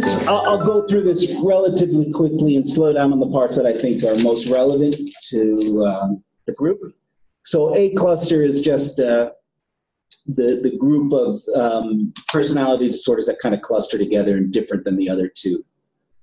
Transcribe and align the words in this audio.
this, 0.00 0.26
I'll, 0.26 0.42
I'll 0.48 0.64
go 0.64 0.86
through 0.86 1.04
this 1.04 1.34
relatively 1.42 2.12
quickly 2.12 2.56
and 2.56 2.68
slow 2.68 2.92
down 2.92 3.12
on 3.12 3.20
the 3.20 3.30
parts 3.30 3.56
that 3.56 3.66
I 3.66 3.72
think 3.72 4.04
are 4.04 4.14
most 4.22 4.46
relevant 4.48 4.96
to 5.30 5.84
um, 5.84 6.24
the 6.46 6.52
group. 6.52 6.80
So 7.44 7.74
A 7.76 7.90
cluster 7.94 8.44
is 8.44 8.60
just 8.60 9.00
uh, 9.00 9.30
the, 10.26 10.60
the 10.62 10.76
group 10.76 11.12
of 11.12 11.40
um, 11.56 12.12
personality 12.28 12.88
disorders 12.88 13.26
that 13.26 13.38
kind 13.38 13.54
of 13.54 13.62
cluster 13.62 13.96
together 13.96 14.36
and 14.36 14.52
different 14.52 14.84
than 14.84 14.96
the 14.96 15.08
other 15.08 15.28
two. 15.34 15.64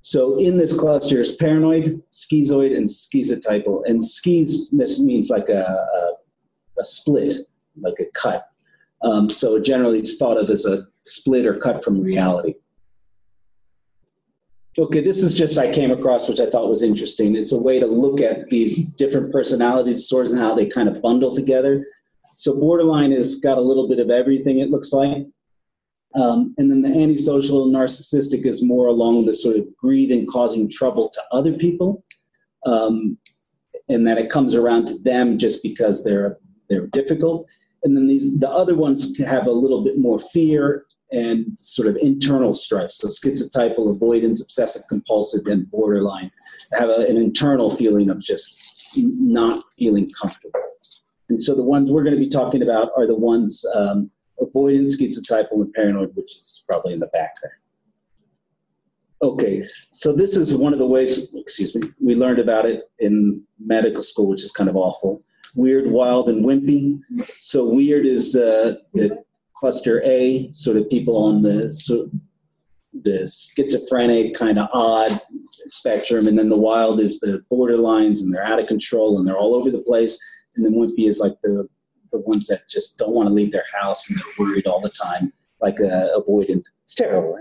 So 0.01 0.37
in 0.37 0.57
this 0.57 0.77
cluster 0.77 1.21
is 1.21 1.35
paranoid, 1.35 2.01
schizoid, 2.11 2.75
and 2.75 2.87
schizotypal. 2.87 3.83
And 3.85 4.03
skis 4.03 4.71
means 4.71 5.29
like 5.29 5.49
a, 5.49 5.63
a, 5.63 6.13
a 6.79 6.83
split, 6.83 7.35
like 7.79 7.95
a 7.99 8.05
cut. 8.13 8.49
Um, 9.01 9.29
so 9.29 9.59
generally 9.59 9.99
it's 9.99 10.17
thought 10.17 10.37
of 10.37 10.49
as 10.49 10.65
a 10.65 10.85
split 11.03 11.45
or 11.45 11.57
cut 11.57 11.83
from 11.83 12.01
reality. 12.01 12.55
Okay, 14.77 15.01
this 15.01 15.21
is 15.21 15.35
just 15.35 15.59
I 15.59 15.71
came 15.71 15.91
across, 15.91 16.27
which 16.27 16.39
I 16.39 16.49
thought 16.49 16.67
was 16.67 16.81
interesting. 16.81 17.35
It's 17.35 17.51
a 17.51 17.61
way 17.61 17.79
to 17.79 17.85
look 17.85 18.21
at 18.21 18.49
these 18.49 18.83
different 18.95 19.31
personality 19.31 19.91
disorders 19.91 20.31
and 20.31 20.41
how 20.41 20.55
they 20.55 20.65
kind 20.65 20.89
of 20.89 20.99
bundle 20.99 21.33
together. 21.33 21.85
So 22.37 22.55
borderline 22.55 23.11
has 23.11 23.35
got 23.35 23.59
a 23.59 23.61
little 23.61 23.87
bit 23.87 23.99
of 23.99 24.09
everything, 24.09 24.59
it 24.59 24.71
looks 24.71 24.91
like. 24.91 25.27
Um, 26.15 26.55
and 26.57 26.71
then 26.71 26.81
the 26.81 26.89
antisocial 26.89 27.67
narcissistic 27.67 28.47
is 28.47 28.63
more 28.63 28.87
along 28.87 29.25
the 29.25 29.33
sort 29.33 29.57
of 29.57 29.67
greed 29.75 30.11
and 30.11 30.27
causing 30.27 30.69
trouble 30.69 31.09
to 31.09 31.21
other 31.31 31.53
people. 31.53 32.03
Um, 32.65 33.19
and 33.89 34.07
that 34.07 34.17
it 34.17 34.31
comes 34.31 34.55
around 34.55 34.87
to 34.87 34.97
them 34.99 35.37
just 35.37 35.61
because 35.61 36.03
they're 36.03 36.37
they're 36.69 36.87
difficult. 36.87 37.47
And 37.83 37.95
then 37.95 38.07
these, 38.07 38.39
the 38.39 38.49
other 38.49 38.75
ones 38.75 39.15
have 39.19 39.45
a 39.45 39.51
little 39.51 39.83
bit 39.83 39.99
more 39.99 40.17
fear 40.17 40.85
and 41.13 41.45
sort 41.59 41.87
of 41.87 41.95
internal 41.97 42.51
strife. 42.51 42.91
So 42.91 43.07
schizotypal, 43.07 43.89
avoidance, 43.89 44.41
obsessive 44.41 44.81
compulsive, 44.89 45.45
and 45.45 45.69
borderline 45.69 46.31
have 46.73 46.89
a, 46.89 47.05
an 47.07 47.17
internal 47.17 47.69
feeling 47.69 48.09
of 48.09 48.19
just 48.19 48.59
not 48.97 49.63
feeling 49.77 50.09
comfortable. 50.19 50.59
And 51.29 51.41
so 51.41 51.55
the 51.55 51.63
ones 51.63 51.89
we're 51.89 52.03
going 52.03 52.15
to 52.15 52.19
be 52.19 52.29
talking 52.29 52.63
about 52.63 52.89
are 52.97 53.07
the 53.07 53.15
ones 53.15 53.63
um, 53.73 54.09
avoidance, 54.41 54.99
schizotypal, 54.99 55.53
and 55.53 55.73
paranoid, 55.73 56.15
which 56.15 56.35
is 56.35 56.63
probably 56.67 56.93
in 56.93 56.99
the 56.99 57.07
back 57.07 57.35
there. 57.41 57.59
Okay, 59.21 59.63
so 59.91 60.11
this 60.11 60.35
is 60.35 60.53
one 60.53 60.73
of 60.73 60.79
the 60.79 60.85
ways, 60.85 61.33
excuse 61.33 61.73
me, 61.75 61.81
we 62.01 62.13
learned 62.13 62.39
about 62.39 62.65
it 62.65 62.83
in 62.99 63.41
medical 63.57 64.03
school, 64.03 64.27
which 64.27 64.43
is 64.43 64.51
kind 64.51 64.69
of 64.69 64.75
awful. 64.75 65.23
Weird, 65.55 65.89
wild, 65.89 66.27
and 66.27 66.43
wimpy. 66.43 66.99
So 67.37 67.63
weird 67.63 68.05
is 68.05 68.35
uh, 68.35 68.75
the 68.93 69.23
cluster 69.55 70.03
A, 70.03 70.51
sort 70.51 70.77
of 70.77 70.89
people 70.89 71.17
on 71.17 71.41
the 71.41 72.11
the 73.01 73.27
schizophrenic 73.27 74.35
kind 74.35 74.59
of 74.59 74.69
odd 74.73 75.19
spectrum, 75.65 76.27
and 76.27 76.37
then 76.37 76.49
the 76.49 76.57
wild 76.57 76.99
is 76.99 77.19
the 77.19 77.43
borderlines, 77.51 78.21
and 78.21 78.33
they're 78.33 78.45
out 78.45 78.59
of 78.59 78.67
control 78.67 79.17
and 79.17 79.27
they're 79.27 79.37
all 79.37 79.55
over 79.55 79.71
the 79.71 79.79
place. 79.81 80.17
And 80.55 80.63
then 80.63 80.73
wimpy 80.73 81.07
is 81.07 81.19
like 81.19 81.35
the 81.41 81.67
the 82.11 82.19
ones 82.19 82.47
that 82.47 82.69
just 82.69 82.97
don't 82.97 83.13
want 83.13 83.27
to 83.27 83.33
leave 83.33 83.51
their 83.51 83.65
house 83.81 84.09
and 84.09 84.19
they're 84.19 84.45
worried 84.45 84.67
all 84.67 84.79
the 84.79 84.89
time, 84.89 85.33
like 85.61 85.79
uh, 85.81 86.09
avoidant. 86.15 86.63
It's 86.83 86.93
terrible. 86.95 87.39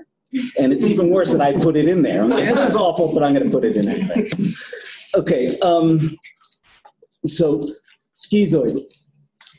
And 0.58 0.72
it's 0.72 0.86
even 0.86 1.10
worse 1.10 1.30
that 1.32 1.42
I 1.42 1.52
put 1.52 1.76
it 1.76 1.86
in 1.86 2.00
there. 2.00 2.22
I'm 2.22 2.30
like, 2.30 2.46
this 2.46 2.62
is 2.62 2.74
awful, 2.74 3.12
but 3.12 3.22
I'm 3.22 3.34
going 3.34 3.44
to 3.44 3.50
put 3.50 3.66
it 3.66 3.76
in 3.76 3.86
anyway. 3.86 4.30
Okay, 5.14 5.58
um, 5.60 6.00
so 7.26 7.68
schizoid 8.14 8.82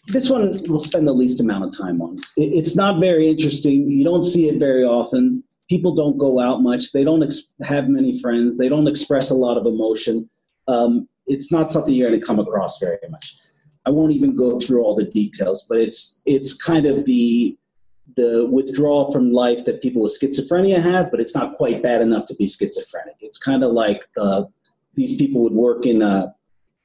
this 0.08 0.30
one 0.30 0.60
we'll 0.68 0.80
spend 0.80 1.08
the 1.08 1.14
least 1.14 1.40
amount 1.40 1.66
of 1.66 1.78
time 1.78 2.02
on. 2.02 2.18
It's 2.36 2.76
not 2.76 3.00
very 3.00 3.30
interesting. 3.30 3.90
You 3.90 4.04
don't 4.04 4.24
see 4.24 4.50
it 4.50 4.60
very 4.60 4.84
often. 4.84 5.44
People 5.70 5.96
don't 5.96 6.18
go 6.18 6.40
out 6.40 6.62
much. 6.62 6.92
They 6.92 7.04
don't 7.04 7.24
ex- 7.24 7.54
have 7.62 7.88
many 7.88 8.20
friends. 8.20 8.58
They 8.58 8.68
don't 8.68 8.88
express 8.88 9.30
a 9.30 9.36
lot 9.36 9.58
of 9.58 9.66
emotion. 9.66 10.30
Um, 10.68 11.08
it's 11.26 11.52
not 11.52 11.72
something 11.72 11.94
you're 11.94 12.10
going 12.10 12.20
to 12.20 12.26
come 12.26 12.40
across 12.40 12.80
very 12.80 12.98
much. 13.10 13.36
I 13.86 13.90
won't 13.90 14.12
even 14.12 14.36
go 14.36 14.60
through 14.60 14.84
all 14.84 14.96
the 14.96 15.06
details, 15.06 15.66
but 15.68 15.78
it's 15.78 16.22
it's 16.26 16.54
kind 16.54 16.86
of 16.86 17.06
the 17.06 17.58
the 18.18 18.48
withdrawal 18.52 19.12
from 19.12 19.32
life 19.32 19.66
that 19.66 19.82
people 19.82 20.02
with 20.02 20.18
schizophrenia 20.20 20.82
have, 20.82 21.10
but 21.10 21.20
it's 21.20 21.36
not 21.36 21.54
quite 21.54 21.82
bad 21.82 22.02
enough 22.02 22.26
to 22.28 22.36
be 22.36 22.48
schizophrenic. 22.48 23.16
It's 23.22 23.38
kind 23.38 23.64
of 23.64 23.72
like 23.72 24.06
the 24.16 24.48
these 24.96 25.18
people 25.18 25.42
would 25.42 25.54
work 25.54 25.86
in 25.86 26.02
a 26.02 26.34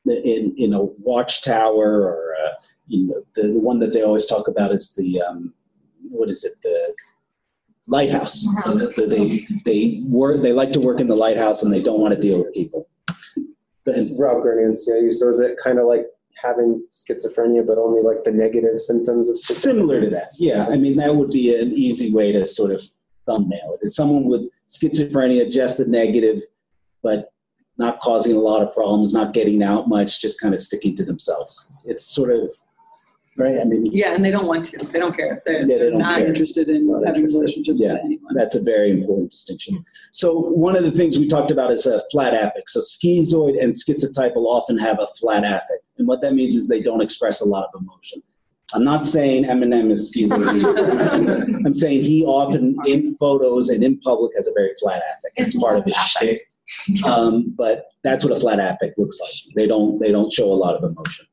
in 0.06 0.54
in 0.56 0.72
a 0.72 0.82
watchtower 0.82 2.02
or 2.02 2.27
you 2.88 3.06
know 3.06 3.22
the, 3.36 3.48
the, 3.54 3.60
one 3.60 3.78
that 3.78 3.92
they 3.92 4.02
always 4.02 4.26
talk 4.26 4.48
about 4.48 4.72
is 4.72 4.92
the 4.92 5.20
um, 5.22 5.54
what 6.10 6.30
is 6.30 6.44
it 6.44 6.54
the 6.62 6.94
lighthouse. 7.86 8.46
Uh-huh. 8.46 8.74
The, 8.74 8.86
the, 8.88 9.06
they 9.06 9.46
they 9.64 10.00
work 10.08 10.42
they 10.42 10.52
like 10.52 10.72
to 10.72 10.80
work 10.80 11.00
in 11.00 11.08
the 11.08 11.16
lighthouse 11.16 11.62
and 11.62 11.72
they 11.72 11.82
don't 11.82 12.00
want 12.00 12.14
to 12.14 12.20
deal 12.20 12.38
with 12.38 12.54
people. 12.54 12.88
Go 13.84 13.92
ahead. 13.92 14.08
Rob 14.18 14.42
Gurney 14.42 14.64
CIU. 14.72 15.12
So 15.12 15.28
is 15.28 15.40
it 15.40 15.56
kind 15.62 15.78
of 15.78 15.86
like 15.86 16.06
having 16.42 16.86
schizophrenia, 16.92 17.66
but 17.66 17.78
only 17.78 18.02
like 18.02 18.24
the 18.24 18.30
negative 18.30 18.78
symptoms 18.78 19.28
of 19.28 19.36
Similar 19.38 20.00
to 20.00 20.10
that, 20.10 20.28
yeah. 20.38 20.66
I 20.68 20.76
mean, 20.76 20.96
that 20.96 21.14
would 21.14 21.30
be 21.30 21.54
an 21.58 21.72
easy 21.72 22.12
way 22.12 22.32
to 22.32 22.46
sort 22.46 22.70
of 22.70 22.82
thumbnail 23.26 23.76
it. 23.80 23.86
Is 23.86 23.96
someone 23.96 24.24
with 24.24 24.42
schizophrenia, 24.68 25.50
just 25.50 25.78
the 25.78 25.86
negative, 25.86 26.42
but 27.02 27.32
not 27.78 28.00
causing 28.00 28.36
a 28.36 28.40
lot 28.40 28.62
of 28.62 28.74
problems, 28.74 29.12
not 29.12 29.32
getting 29.32 29.62
out 29.62 29.88
much, 29.88 30.20
just 30.20 30.40
kind 30.40 30.54
of 30.54 30.60
sticking 30.60 30.96
to 30.96 31.04
themselves. 31.04 31.72
It's 31.84 32.04
sort 32.04 32.30
of 32.30 32.52
right. 33.38 33.60
I 33.60 33.64
mean, 33.64 33.86
yeah, 33.86 34.14
and 34.14 34.24
they 34.24 34.30
don't 34.30 34.46
want 34.46 34.64
to. 34.66 34.78
They 34.78 34.98
don't 34.98 35.16
care. 35.16 35.42
They're, 35.46 35.66
yeah, 35.66 35.78
they 35.78 35.90
not 35.90 36.18
care. 36.18 36.26
interested 36.26 36.68
in 36.68 36.86
not 36.86 37.06
having 37.06 37.22
interested. 37.22 37.38
relationships 37.38 37.80
yeah, 37.80 37.94
with 37.94 38.02
anyone. 38.04 38.34
That's 38.34 38.54
a 38.54 38.62
very 38.62 38.90
important 38.90 39.30
distinction. 39.30 39.84
So 40.12 40.38
one 40.38 40.76
of 40.76 40.82
the 40.82 40.90
things 40.90 41.18
we 41.18 41.26
talked 41.26 41.50
about 41.50 41.70
is 41.70 41.86
a 41.86 42.02
flat 42.10 42.34
affect. 42.34 42.70
So 42.70 42.80
schizoid 42.80 43.62
and 43.62 43.72
schizotypal 43.72 44.44
often 44.44 44.76
have 44.78 44.98
a 45.00 45.06
flat 45.18 45.44
affect, 45.44 45.84
and 45.98 46.06
what 46.06 46.20
that 46.20 46.34
means 46.34 46.56
is 46.56 46.68
they 46.68 46.82
don't 46.82 47.00
express 47.00 47.40
a 47.40 47.46
lot 47.46 47.68
of 47.72 47.80
emotion. 47.80 48.22
I'm 48.74 48.84
not 48.84 49.06
saying 49.06 49.44
Eminem 49.44 49.90
is 49.90 50.12
schizoid. 50.12 51.64
I'm 51.66 51.74
saying 51.74 52.02
he 52.02 52.24
often 52.24 52.76
in 52.86 53.16
photos 53.16 53.70
and 53.70 53.82
in 53.82 53.98
public 54.00 54.32
has 54.36 54.46
a 54.46 54.52
very 54.54 54.72
flat 54.78 54.98
affect. 54.98 55.34
It's 55.36 55.56
part 55.56 55.78
of 55.78 55.84
his 55.84 55.96
shtick. 55.96 56.42
Um, 57.04 57.54
but 57.56 57.86
that's 58.04 58.24
what 58.24 58.36
a 58.36 58.38
flat 58.38 58.60
affect 58.60 58.98
looks 58.98 59.18
like. 59.20 59.54
They 59.54 59.66
don't 59.66 59.98
they 59.98 60.12
don't 60.12 60.32
show 60.32 60.52
a 60.52 60.54
lot 60.54 60.76
of 60.76 60.84
emotion. 60.84 61.26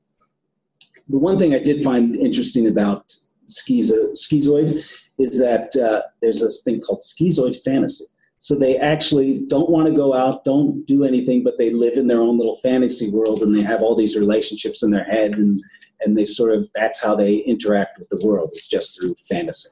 The 1.09 1.17
one 1.17 1.37
thing 1.37 1.53
I 1.53 1.59
did 1.59 1.83
find 1.83 2.15
interesting 2.15 2.67
about 2.67 3.13
schizo, 3.47 4.11
schizoid 4.13 4.83
is 5.17 5.37
that 5.39 5.75
uh, 5.75 6.01
there's 6.21 6.41
this 6.41 6.63
thing 6.63 6.81
called 6.81 7.01
schizoid 7.01 7.57
fantasy. 7.63 8.05
So 8.37 8.53
they 8.53 8.77
actually 8.77 9.45
don't 9.47 9.69
want 9.69 9.87
to 9.87 9.95
go 9.95 10.13
out, 10.13 10.43
don't 10.43 10.85
do 10.85 11.03
anything, 11.03 11.43
but 11.43 11.57
they 11.57 11.71
live 11.71 11.97
in 11.97 12.07
their 12.07 12.19
own 12.19 12.37
little 12.37 12.57
fantasy 12.57 13.09
world 13.09 13.41
and 13.41 13.55
they 13.55 13.63
have 13.63 13.81
all 13.81 13.95
these 13.95 14.17
relationships 14.17 14.83
in 14.83 14.91
their 14.91 15.05
head 15.05 15.35
and, 15.35 15.59
and 16.01 16.17
they 16.17 16.25
sort 16.25 16.53
of, 16.53 16.69
that's 16.75 17.01
how 17.01 17.15
they 17.15 17.37
interact 17.37 17.97
with 17.97 18.09
the 18.09 18.25
world. 18.25 18.51
It's 18.53 18.67
just 18.67 18.99
through 18.99 19.15
fantasy. 19.29 19.69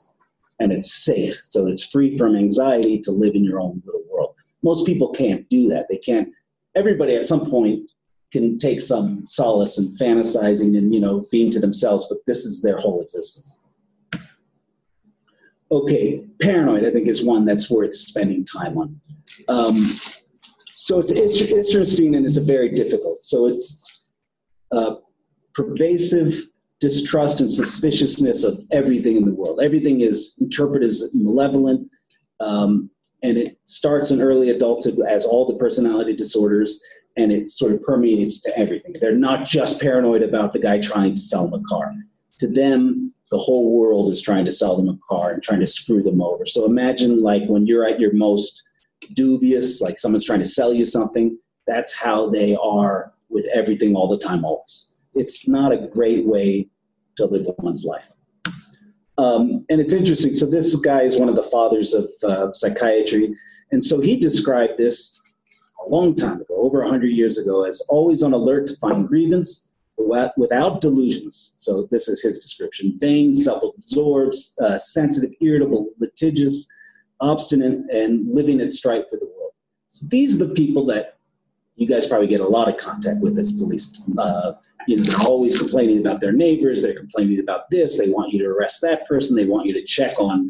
And 0.60 0.72
it's 0.72 0.94
safe. 0.94 1.36
So 1.44 1.68
it's 1.68 1.84
free 1.84 2.18
from 2.18 2.36
anxiety 2.36 3.00
to 3.02 3.12
live 3.12 3.36
in 3.36 3.44
your 3.44 3.60
own 3.60 3.82
little 3.86 4.04
world 4.10 4.34
most 4.64 4.86
people 4.86 5.10
can't 5.10 5.48
do 5.50 5.68
that. 5.70 5.88
They 5.90 5.98
can't. 5.98 6.30
Everybody 6.76 7.16
at 7.16 7.28
some 7.28 7.50
point 7.50 7.92
can 8.34 8.58
take 8.58 8.82
some 8.82 9.26
solace 9.28 9.78
in 9.78 9.86
fantasizing 9.96 10.76
and 10.78 10.94
you 10.94 11.00
know 11.00 11.26
being 11.32 11.52
to 11.52 11.60
themselves, 11.60 12.08
but 12.10 12.18
this 12.28 12.40
is 12.46 12.62
their 12.62 12.78
whole 12.78 13.02
existence. 13.02 13.62
Okay, 15.72 16.26
paranoid 16.42 16.84
I 16.84 16.92
think 16.92 17.08
is 17.08 17.24
one 17.24 17.46
that's 17.46 17.70
worth 17.70 17.96
spending 17.96 18.44
time 18.44 18.78
on. 18.78 19.00
Um, 19.48 19.78
so 20.74 21.00
it's, 21.00 21.12
it's 21.12 21.40
interesting 21.42 22.16
and 22.16 22.26
it's 22.26 22.38
a 22.38 22.44
very 22.44 22.70
difficult. 22.70 23.24
So 23.24 23.48
it's 23.48 24.10
uh, 24.72 24.96
pervasive 25.54 26.34
distrust 26.80 27.40
and 27.40 27.50
suspiciousness 27.50 28.44
of 28.44 28.60
everything 28.72 29.16
in 29.16 29.26
the 29.26 29.34
world. 29.34 29.62
Everything 29.64 30.02
is 30.02 30.36
interpreted 30.42 30.90
as 30.90 31.10
malevolent. 31.14 31.90
Um, 32.40 32.90
and 33.24 33.38
it 33.38 33.58
starts 33.64 34.12
in 34.12 34.22
early 34.22 34.50
adulthood 34.50 35.00
as 35.08 35.26
all 35.26 35.48
the 35.48 35.58
personality 35.58 36.16
disorders 36.16 36.82
and 37.16 37.32
it 37.32 37.50
sort 37.50 37.72
of 37.72 37.82
permeates 37.84 38.42
to 38.42 38.58
everything. 38.58 38.94
They're 39.00 39.16
not 39.16 39.46
just 39.46 39.82
paranoid 39.82 40.22
about 40.22 40.52
the 40.52 40.60
guy 40.60 40.80
trying 40.80 41.16
to 41.16 41.22
sell 41.22 41.48
them 41.48 41.64
a 41.64 41.68
car. 41.68 41.94
To 42.40 42.48
them 42.48 43.14
the 43.32 43.38
whole 43.38 43.76
world 43.80 44.10
is 44.10 44.22
trying 44.22 44.46
to 44.46 44.52
sell 44.52 44.76
them 44.76 44.90
a 44.90 45.00
car 45.10 45.32
and 45.32 45.42
trying 45.42 45.62
to 45.62 45.68
screw 45.68 46.04
them 46.04 46.22
over. 46.22 46.46
So 46.46 46.66
imagine 46.66 47.24
like 47.24 47.44
when 47.48 47.66
you're 47.66 47.88
at 47.88 48.00
your 48.00 48.14
most 48.14 48.62
dubious 49.14 49.82
like 49.82 50.00
someone's 50.00 50.26
trying 50.26 50.40
to 50.40 50.46
sell 50.46 50.74
you 50.74 50.86
something 50.86 51.38
that's 51.66 51.94
how 51.94 52.30
they 52.30 52.56
are 52.56 53.14
with 53.30 53.48
everything 53.54 53.96
all 53.96 54.08
the 54.08 54.18
time 54.18 54.46
always. 54.46 54.98
It's 55.16 55.48
not 55.48 55.72
a 55.72 55.88
great 55.88 56.26
way 56.26 56.70
to 57.18 57.26
live 57.26 57.46
one's 57.58 57.86
life 57.86 58.12
um, 59.18 59.66
and 59.70 59.80
it's 59.80 59.94
interesting. 59.94 60.36
So 60.36 60.46
this 60.46 60.76
guy 60.76 61.02
is 61.02 61.18
one 61.18 61.30
of 61.30 61.36
the 61.36 61.44
fathers 61.44 61.94
of 61.94 62.08
uh, 62.24 62.54
psychiatry, 62.54 63.36
and 63.72 63.84
so 63.84 64.00
he 64.00 64.18
described 64.18 64.78
this 64.78 65.20
a 65.86 65.90
long 65.90 66.16
time 66.16 66.42
ago, 66.42 66.56
over 66.58 66.84
hundred 66.84 67.12
years 67.12 67.38
ago, 67.38 67.66
as 67.66 67.82
always 67.90 68.24
on 68.24 68.34
alert 68.34 68.68
to 68.68 68.76
find 68.78 69.08
grievance 69.08 69.74
without 70.38 70.82
delusions. 70.82 71.56
So 71.58 71.88
this 71.92 72.08
is 72.08 72.22
his 72.22 72.40
description: 72.40 72.98
vain, 73.00 73.34
self-absorbed, 73.34 74.36
uh, 74.62 74.78
sensitive, 74.78 75.32
irritable, 75.42 75.90
litigious, 76.00 76.68
obstinate, 77.20 77.80
and 77.92 78.28
living 78.34 78.62
at 78.62 78.74
strife 78.74 79.06
with 79.12 79.20
the 79.20 79.28
world. 79.28 79.52
So 79.90 80.08
these 80.10 80.36
are 80.36 80.46
the 80.46 80.54
people 80.54 80.86
that 80.88 81.18
you 81.76 81.88
guys 81.88 82.06
probably 82.08 82.28
get 82.28 82.42
a 82.42 82.48
lot 82.48 82.68
of 82.68 82.78
contact 82.78 83.20
with 83.20 83.38
as 83.38 83.52
police. 83.52 84.02
Uh, 84.18 84.54
you 84.88 84.98
know, 84.98 85.04
they're 85.04 85.28
always 85.28 85.58
complaining 85.58 86.00
about 86.00 86.22
their 86.22 86.32
neighbors. 86.32 86.82
They're 86.82 86.98
complaining 86.98 87.40
about 87.40 87.70
this. 87.70 87.98
They 87.98 88.10
want 88.10 88.32
you 88.32 88.40
to 88.40 88.50
arrest 88.50 88.82
that 88.82 89.08
person. 89.08 89.36
They 89.36 89.46
want 89.46 89.66
you 89.66 89.74
to 89.74 89.84
check 89.84 90.20
on 90.20 90.50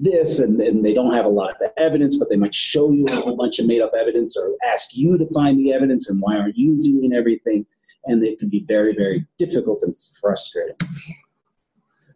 this, 0.00 0.40
and, 0.40 0.60
and 0.60 0.84
they 0.84 0.94
don't 0.94 1.14
have 1.14 1.24
a 1.24 1.28
lot 1.28 1.50
of 1.50 1.70
evidence, 1.76 2.16
but 2.16 2.28
they 2.28 2.36
might 2.36 2.54
show 2.54 2.92
you 2.92 3.06
a 3.06 3.16
whole 3.16 3.36
bunch 3.36 3.58
of 3.58 3.66
made 3.66 3.80
up 3.80 3.92
evidence 3.98 4.36
or 4.36 4.54
ask 4.66 4.96
you 4.96 5.18
to 5.18 5.26
find 5.34 5.58
the 5.58 5.72
evidence. 5.72 6.08
And 6.08 6.20
why 6.20 6.36
aren't 6.36 6.56
you 6.56 6.82
doing 6.82 7.12
everything? 7.12 7.66
And 8.06 8.22
it 8.22 8.38
can 8.38 8.48
be 8.48 8.64
very, 8.66 8.94
very 8.94 9.26
difficult 9.38 9.82
and 9.82 9.94
frustrating. 10.20 10.76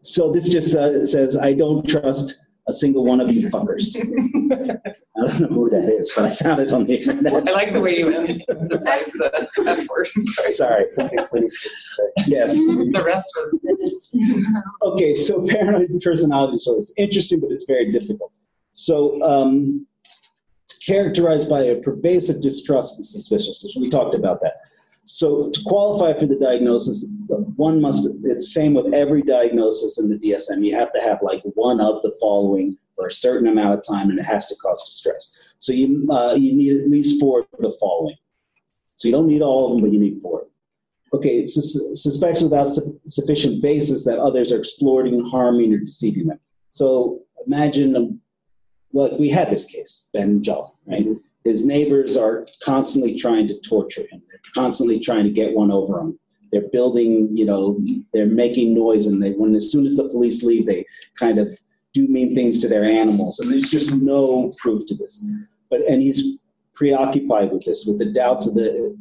So 0.03 0.33
this 0.33 0.49
just 0.49 0.77
uh, 0.77 1.05
says, 1.05 1.37
I 1.37 1.53
don't 1.53 1.87
trust 1.87 2.46
a 2.69 2.73
single 2.73 3.05
one 3.05 3.21
of 3.21 3.31
you 3.31 3.49
fuckers. 3.49 3.95
I 3.97 5.27
don't 5.27 5.41
know 5.41 5.49
who 5.49 5.71
that 5.71 5.89
is, 5.89 6.11
but 6.15 6.25
I 6.25 6.35
found 6.35 6.61
it 6.61 6.73
on 6.73 6.85
the 6.85 6.97
internet. 6.97 7.49
I 7.49 7.53
like 7.53 7.73
the 7.73 7.81
way 7.81 7.99
you 7.99 8.13
emphasize 8.13 9.05
the 9.05 9.49
F 9.67 9.87
word. 9.89 10.09
Sorry. 10.51 10.91
Something 10.91 11.19
police. 11.31 11.69
Yes. 12.27 12.55
The 12.55 13.03
rest 13.05 13.31
was. 13.37 14.17
Okay, 14.83 15.15
so 15.15 15.45
paranoid 15.47 16.01
personality 16.03 16.53
disorder 16.53 16.81
is 16.81 16.93
interesting, 16.97 17.41
but 17.41 17.53
it's 17.53 17.67
very 17.67 17.93
difficult. 17.93 18.33
So 18.73 19.23
um, 19.23 19.87
it's 20.65 20.79
characterized 20.79 21.49
by 21.49 21.63
a 21.63 21.77
pervasive 21.77 22.43
distrust 22.43 22.97
and 22.97 23.07
suspiciousness. 23.07 23.77
We 23.77 23.89
talked 23.89 24.15
about 24.15 24.41
that. 24.43 24.55
So 25.07 25.51
to 25.51 25.63
qualify 25.65 26.19
for 26.19 26.27
the 26.27 26.35
diagnosis, 26.35 27.13
one 27.29 27.81
must, 27.81 28.09
it's 28.25 28.53
same 28.53 28.75
with 28.75 28.93
every 28.93 29.23
diagnosis 29.23 30.01
in 30.01 30.09
the 30.09 30.17
DSM. 30.17 30.65
You 30.65 30.77
have 30.77 30.93
to 30.93 31.01
have 31.01 31.19
like 31.23 31.43
one 31.55 31.81
of 31.81 32.03
the 32.03 32.13
following 32.21 32.77
for 32.97 33.07
a 33.07 33.13
certain 33.13 33.47
amount 33.47 33.79
of 33.79 33.87
time 33.87 34.11
and 34.11 34.19
it 34.19 34.25
has 34.25 34.49
to 34.49 34.57
cause 34.57 34.85
distress. 34.85 35.53
So 35.59 35.73
you, 35.73 36.09
uh, 36.11 36.35
you 36.35 36.55
need 36.55 36.81
at 36.81 36.91
least 36.91 37.21
four 37.21 37.41
of 37.41 37.61
the 37.61 37.73
following. 37.79 38.17
So 38.97 39.07
you 39.07 39.13
don't 39.13 39.29
need 39.29 39.43
all 39.43 39.67
of 39.67 39.73
them, 39.73 39.83
but 39.83 39.93
you 39.93 40.01
need 40.01 40.21
four. 40.21 40.47
Okay, 41.13 41.47
suspects 41.47 42.43
without 42.43 42.65
su- 42.65 43.01
sufficient 43.07 43.63
basis 43.63 44.05
that 44.05 44.19
others 44.19 44.53
are 44.53 44.59
exploiting, 44.59 45.25
harming, 45.25 45.73
or 45.73 45.79
deceiving 45.79 46.27
them. 46.27 46.41
So 46.71 47.23
imagine, 47.47 47.95
um, 47.95 48.21
well, 48.91 49.17
we 49.17 49.29
had 49.29 49.51
this 49.51 49.67
case, 49.67 50.11
Ben 50.13 50.43
Jaw, 50.43 50.71
right? 50.87 51.07
His 51.47 51.65
neighbors 51.65 52.17
are 52.17 52.45
constantly 52.61 53.17
trying 53.17 53.47
to 53.47 53.61
torture 53.61 54.05
him. 54.11 54.21
They're 54.29 54.41
constantly 54.53 54.99
trying 54.99 55.25
to 55.25 55.31
get 55.31 55.55
one 55.55 55.71
over 55.71 56.01
him. 56.01 56.19
They're 56.51 56.69
building, 56.73 57.29
you 57.37 57.45
know, 57.45 57.81
they're 58.13 58.27
making 58.27 58.75
noise, 58.75 59.07
and 59.07 59.23
they, 59.23 59.31
when 59.31 59.55
as 59.55 59.71
soon 59.71 59.87
as 59.87 59.97
the 59.97 60.09
police 60.09 60.43
leave, 60.43 60.67
they 60.67 60.85
kind 61.17 61.39
of 61.39 61.57
do 61.93 62.09
mean 62.09 62.35
things 62.35 62.59
to 62.61 62.69
their 62.69 62.85
animals, 62.85 63.39
and 63.39 63.51
there's 63.51 63.71
just 63.71 63.95
no 63.95 64.53
proof 64.59 64.87
to 64.89 64.97
this. 64.97 65.25
But 65.71 65.83
and 65.83 66.03
he's 66.03 66.41
preoccupied 66.75 67.53
with 67.53 67.65
this, 67.65 67.87
with 67.87 67.99
the 68.01 68.13
doubts 68.13 68.49
of 68.49 68.55
the, 68.55 68.97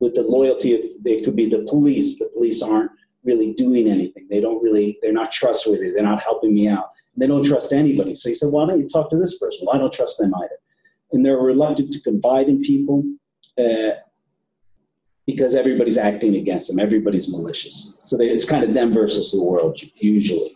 with 0.00 0.14
the 0.14 0.22
loyalty 0.22 0.74
of 0.74 0.80
they 1.04 1.20
could 1.20 1.36
be 1.36 1.48
the 1.48 1.64
police. 1.68 2.18
The 2.18 2.28
police 2.34 2.60
aren't 2.60 2.90
really 3.24 3.54
doing 3.54 3.88
anything. 3.88 4.26
They 4.28 4.40
don't 4.40 4.62
really, 4.62 4.98
they're 5.00 5.12
not 5.12 5.30
trustworthy. 5.30 5.90
They're 5.90 6.02
not 6.02 6.22
helping 6.22 6.54
me 6.54 6.68
out. 6.68 6.90
They 7.16 7.28
don't 7.28 7.44
trust 7.44 7.72
anybody. 7.72 8.14
So 8.14 8.28
he 8.28 8.34
said, 8.34 8.50
why 8.50 8.66
don't 8.66 8.80
you 8.80 8.88
talk 8.88 9.10
to 9.10 9.16
this 9.16 9.38
person? 9.38 9.66
Well, 9.66 9.76
I 9.76 9.78
don't 9.78 9.92
trust 9.92 10.18
them 10.18 10.34
either. 10.34 10.58
And 11.12 11.24
they're 11.24 11.38
reluctant 11.38 11.92
to 11.92 12.00
confide 12.00 12.48
in 12.48 12.60
people 12.62 13.04
uh, 13.58 13.90
because 15.26 15.54
everybody's 15.54 15.98
acting 15.98 16.36
against 16.36 16.68
them. 16.68 16.78
Everybody's 16.78 17.30
malicious. 17.30 17.96
So 18.02 18.16
they, 18.16 18.28
it's 18.28 18.48
kind 18.48 18.64
of 18.64 18.74
them 18.74 18.92
versus 18.92 19.32
the 19.32 19.42
world 19.42 19.80
usually. 19.96 20.50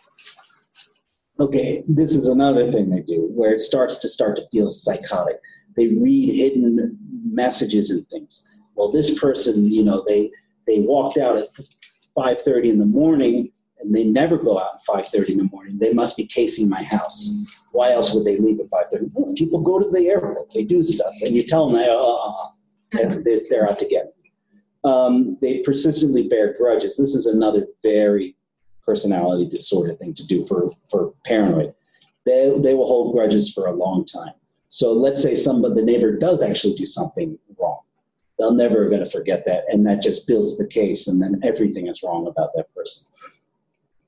Okay, 1.38 1.82
this 1.88 2.14
is 2.14 2.28
another 2.28 2.70
thing 2.70 2.90
they 2.90 3.00
do 3.00 3.30
where 3.34 3.54
it 3.54 3.62
starts 3.62 3.98
to 4.00 4.08
start 4.08 4.36
to 4.36 4.46
feel 4.52 4.68
psychotic. 4.68 5.36
They 5.76 5.88
read 5.88 6.34
hidden 6.34 6.98
messages 7.24 7.90
and 7.90 8.06
things. 8.08 8.58
Well, 8.74 8.90
this 8.90 9.18
person, 9.18 9.66
you 9.66 9.82
know, 9.82 10.04
they 10.06 10.30
they 10.66 10.80
walked 10.80 11.16
out 11.16 11.38
at 11.38 11.48
5:30 12.16 12.70
in 12.70 12.78
the 12.78 12.84
morning 12.84 13.50
and 13.80 13.94
they 13.94 14.04
never 14.04 14.36
go 14.36 14.58
out 14.58 14.76
at 14.76 15.12
5.30 15.12 15.30
in 15.30 15.38
the 15.38 15.44
morning. 15.44 15.78
They 15.78 15.92
must 15.92 16.16
be 16.16 16.26
casing 16.26 16.68
my 16.68 16.82
house. 16.82 17.60
Why 17.72 17.92
else 17.92 18.14
would 18.14 18.24
they 18.24 18.38
leave 18.38 18.60
at 18.60 18.70
5.30 18.70 19.10
well, 19.12 19.34
people 19.34 19.60
go 19.60 19.78
to 19.78 19.88
the 19.88 20.08
airport. 20.08 20.52
They 20.52 20.64
do 20.64 20.82
stuff. 20.82 21.12
And 21.22 21.34
you 21.34 21.42
tell 21.42 21.68
them 21.68 21.80
uh, 21.80 21.84
uh, 21.84 23.12
uh, 23.12 23.18
they, 23.24 23.40
they're 23.48 23.68
out 23.68 23.78
to 23.78 23.88
get 23.88 24.12
me. 24.22 24.32
Um, 24.84 25.38
they 25.40 25.58
persistently 25.60 26.28
bear 26.28 26.54
grudges. 26.56 26.96
This 26.96 27.14
is 27.14 27.26
another 27.26 27.66
very 27.82 28.36
personality 28.84 29.48
disorder 29.48 29.94
thing 29.94 30.14
to 30.14 30.26
do 30.26 30.46
for, 30.46 30.70
for 30.90 31.12
paranoid. 31.24 31.74
They, 32.26 32.52
they 32.58 32.74
will 32.74 32.86
hold 32.86 33.14
grudges 33.14 33.52
for 33.52 33.66
a 33.66 33.72
long 33.72 34.04
time. 34.04 34.34
So 34.68 34.92
let's 34.92 35.22
say 35.22 35.34
somebody 35.34 35.74
the 35.74 35.82
neighbor 35.82 36.16
does 36.16 36.42
actually 36.42 36.74
do 36.74 36.86
something 36.86 37.38
wrong. 37.58 37.80
They're 38.38 38.52
never 38.52 38.88
going 38.88 39.04
to 39.04 39.10
forget 39.10 39.44
that 39.46 39.64
and 39.68 39.86
that 39.86 40.00
just 40.00 40.26
builds 40.26 40.56
the 40.56 40.66
case 40.66 41.08
and 41.08 41.20
then 41.20 41.40
everything 41.42 41.88
is 41.88 42.02
wrong 42.02 42.26
about 42.26 42.50
that 42.54 42.74
person 42.74 43.06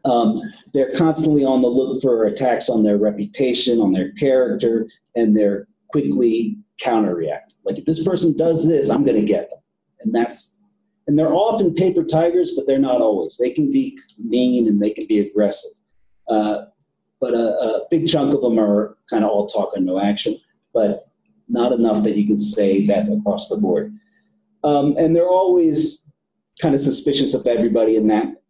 um, 0.04 0.40
they're 0.72 0.92
constantly 0.94 1.44
on 1.44 1.62
the 1.62 1.68
look 1.68 2.02
for 2.02 2.24
attacks 2.24 2.68
on 2.68 2.82
their 2.82 2.98
reputation, 2.98 3.80
on 3.80 3.92
their 3.92 4.12
character, 4.12 4.88
and 5.14 5.36
they're 5.36 5.68
quickly 5.88 6.58
counter 6.80 7.14
react. 7.14 7.54
Like 7.64 7.78
if 7.78 7.84
this 7.84 8.04
person 8.04 8.36
does 8.36 8.66
this, 8.66 8.90
I'm 8.90 9.04
going 9.04 9.20
to 9.20 9.26
get 9.26 9.50
them, 9.50 9.60
and 10.00 10.14
that's 10.14 10.58
and 11.06 11.18
they're 11.18 11.34
often 11.34 11.74
paper 11.74 12.04
tigers, 12.04 12.52
but 12.56 12.66
they're 12.66 12.78
not 12.78 13.00
always. 13.00 13.36
They 13.36 13.50
can 13.50 13.70
be 13.70 13.98
mean 14.18 14.68
and 14.68 14.80
they 14.80 14.90
can 14.90 15.06
be 15.06 15.20
aggressive, 15.20 15.72
uh, 16.28 16.66
but 17.20 17.34
a, 17.34 17.58
a 17.58 17.86
big 17.90 18.08
chunk 18.08 18.34
of 18.34 18.40
them 18.40 18.58
are 18.58 18.96
kind 19.08 19.24
of 19.24 19.30
all 19.30 19.46
talk 19.46 19.72
and 19.76 19.86
no 19.86 20.00
action, 20.00 20.38
but 20.74 21.00
not 21.48 21.72
enough 21.72 22.02
that 22.04 22.16
you 22.16 22.26
can 22.26 22.38
say 22.38 22.86
that 22.86 23.08
across 23.08 23.48
the 23.48 23.56
board. 23.56 23.94
Um, 24.64 24.96
and 24.96 25.14
they're 25.14 25.28
always 25.28 26.10
kind 26.60 26.74
of 26.74 26.80
suspicious 26.80 27.34
of 27.34 27.46
everybody 27.46 27.96
in 27.96 28.06
that 28.08 28.41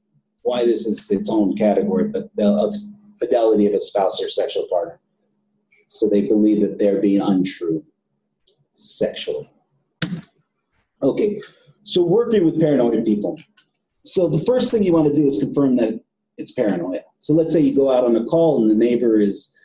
why 0.42 0.64
this 0.64 0.86
is 0.86 1.10
its 1.10 1.30
own 1.30 1.56
category, 1.56 2.08
but 2.08 2.30
the 2.36 2.46
of 2.46 2.74
fidelity 3.18 3.66
of 3.66 3.74
a 3.74 3.80
spouse 3.80 4.22
or 4.22 4.28
sexual 4.28 4.66
partner. 4.68 4.98
So 5.86 6.08
they 6.08 6.22
believe 6.22 6.60
that 6.62 6.78
they're 6.78 7.00
being 7.00 7.20
untrue 7.20 7.84
sexually. 8.70 9.48
Okay, 11.02 11.40
so 11.84 12.02
working 12.02 12.44
with 12.44 12.60
paranoid 12.60 13.04
people. 13.04 13.38
So 14.04 14.28
the 14.28 14.44
first 14.44 14.70
thing 14.70 14.82
you 14.82 14.92
want 14.92 15.08
to 15.08 15.14
do 15.14 15.26
is 15.26 15.38
confirm 15.38 15.76
that 15.76 16.00
it's 16.38 16.52
paranoia. 16.52 17.00
So 17.18 17.34
let's 17.34 17.52
say 17.52 17.60
you 17.60 17.74
go 17.74 17.92
out 17.92 18.04
on 18.04 18.16
a 18.16 18.24
call 18.24 18.62
and 18.62 18.70
the 18.70 18.74
neighbor 18.74 19.20
is 19.20 19.56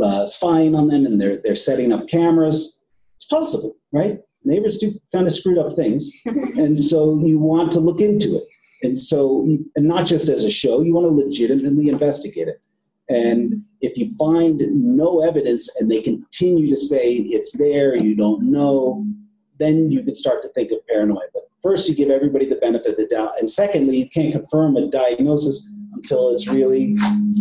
uh, 0.00 0.26
spying 0.26 0.74
on 0.74 0.88
them 0.88 1.06
and 1.06 1.20
they're 1.20 1.38
they're 1.42 1.56
setting 1.56 1.92
up 1.92 2.08
cameras. 2.08 2.84
It's 3.16 3.26
possible, 3.26 3.76
right? 3.92 4.20
Neighbors 4.44 4.78
do 4.78 4.98
kind 5.12 5.26
of 5.26 5.32
screwed 5.32 5.58
up 5.58 5.74
things, 5.74 6.10
and 6.26 6.78
so 6.78 7.18
you 7.24 7.38
want 7.38 7.72
to 7.72 7.80
look 7.80 8.00
into 8.00 8.36
it. 8.36 8.44
And 8.86 9.02
so, 9.02 9.44
and 9.74 9.86
not 9.86 10.06
just 10.06 10.28
as 10.28 10.44
a 10.44 10.50
show, 10.50 10.80
you 10.80 10.94
want 10.94 11.06
to 11.06 11.24
legitimately 11.24 11.88
investigate 11.88 12.46
it. 12.46 12.60
And 13.08 13.64
if 13.80 13.98
you 13.98 14.06
find 14.16 14.62
no 14.72 15.22
evidence 15.22 15.74
and 15.76 15.90
they 15.90 16.00
continue 16.00 16.70
to 16.70 16.76
say 16.76 17.14
it's 17.14 17.56
there, 17.56 17.96
you 17.96 18.14
don't 18.14 18.50
know, 18.50 19.04
then 19.58 19.90
you 19.90 20.04
can 20.04 20.14
start 20.14 20.40
to 20.42 20.48
think 20.50 20.70
of 20.70 20.86
paranoia. 20.86 21.26
But 21.34 21.48
first, 21.62 21.88
you 21.88 21.96
give 21.96 22.10
everybody 22.10 22.48
the 22.48 22.56
benefit 22.56 22.92
of 22.92 22.96
the 22.96 23.06
doubt. 23.06 23.38
And 23.40 23.50
secondly, 23.50 23.96
you 23.96 24.08
can't 24.08 24.32
confirm 24.32 24.76
a 24.76 24.88
diagnosis 24.88 25.68
until 25.94 26.32
it's 26.32 26.46
really 26.46 26.96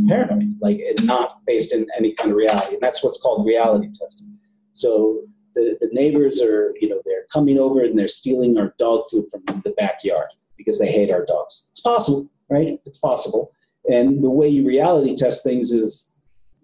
paranoid, 0.07 0.55
like 0.61 0.77
it's 0.79 1.03
not 1.03 1.45
based 1.45 1.73
in 1.73 1.85
any 1.95 2.13
kind 2.13 2.31
of 2.31 2.37
reality. 2.37 2.73
And 2.73 2.81
that's 2.81 3.03
what's 3.03 3.21
called 3.21 3.45
reality 3.45 3.89
testing. 3.99 4.35
So 4.73 5.21
the, 5.53 5.77
the 5.79 5.89
neighbors 5.91 6.41
are, 6.41 6.73
you 6.81 6.89
know, 6.89 7.01
they're 7.05 7.27
coming 7.31 7.59
over 7.59 7.83
and 7.83 7.97
they're 7.97 8.07
stealing 8.07 8.57
our 8.57 8.73
dog 8.79 9.03
food 9.11 9.25
from 9.29 9.61
the 9.61 9.71
backyard 9.77 10.29
because 10.57 10.79
they 10.79 10.91
hate 10.91 11.11
our 11.11 11.25
dogs. 11.25 11.69
It's 11.71 11.81
possible, 11.81 12.29
right? 12.49 12.79
It's 12.85 12.97
possible. 12.97 13.51
And 13.89 14.23
the 14.23 14.29
way 14.29 14.47
you 14.47 14.65
reality 14.65 15.15
test 15.15 15.43
things 15.43 15.71
is 15.71 16.15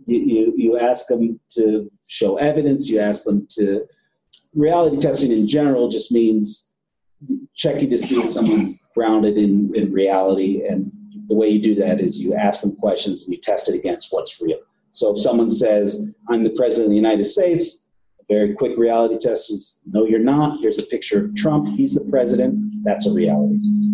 you, 0.06 0.20
you, 0.20 0.54
you 0.56 0.80
ask 0.80 1.08
them 1.08 1.40
to 1.52 1.92
show 2.08 2.38
evidence, 2.38 2.90
you 2.90 3.00
ask 3.00 3.24
them 3.24 3.48
to. 3.52 3.86
Reality 4.54 5.00
testing 5.00 5.32
in 5.32 5.48
general 5.48 5.90
just 5.90 6.12
means 6.12 6.74
checking 7.56 7.90
to 7.90 7.98
see 7.98 8.20
if 8.20 8.32
someone's 8.32 8.86
grounded 8.94 9.38
in, 9.38 9.74
in 9.76 9.94
reality. 9.94 10.66
And 10.68 10.92
the 11.28 11.36
way 11.36 11.48
you 11.48 11.62
do 11.62 11.76
that 11.76 12.02
is 12.02 12.20
you 12.20 12.34
ask 12.34 12.62
them 12.62 12.76
questions 12.76 13.24
and 13.24 13.34
you 13.34 13.40
test 13.40 13.70
it 13.70 13.76
against 13.76 14.12
what's 14.12 14.42
real. 14.42 14.60
So 14.92 15.14
if 15.14 15.22
someone 15.22 15.52
says, 15.52 16.18
I'm 16.30 16.44
the 16.44 16.50
president 16.50 16.88
of 16.88 16.90
the 16.90 16.96
United 16.98 17.24
States, 17.24 17.81
very 18.32 18.54
quick 18.54 18.78
reality 18.78 19.18
test 19.18 19.52
is, 19.52 19.84
no, 19.88 20.06
you're 20.06 20.20
not. 20.20 20.62
Here's 20.62 20.80
a 20.80 20.86
picture 20.86 21.26
of 21.26 21.36
Trump. 21.36 21.68
He's 21.68 21.96
the 21.96 22.10
president. 22.10 22.74
That's 22.84 23.06
a 23.06 23.12
reality 23.12 23.58
test. 23.58 23.88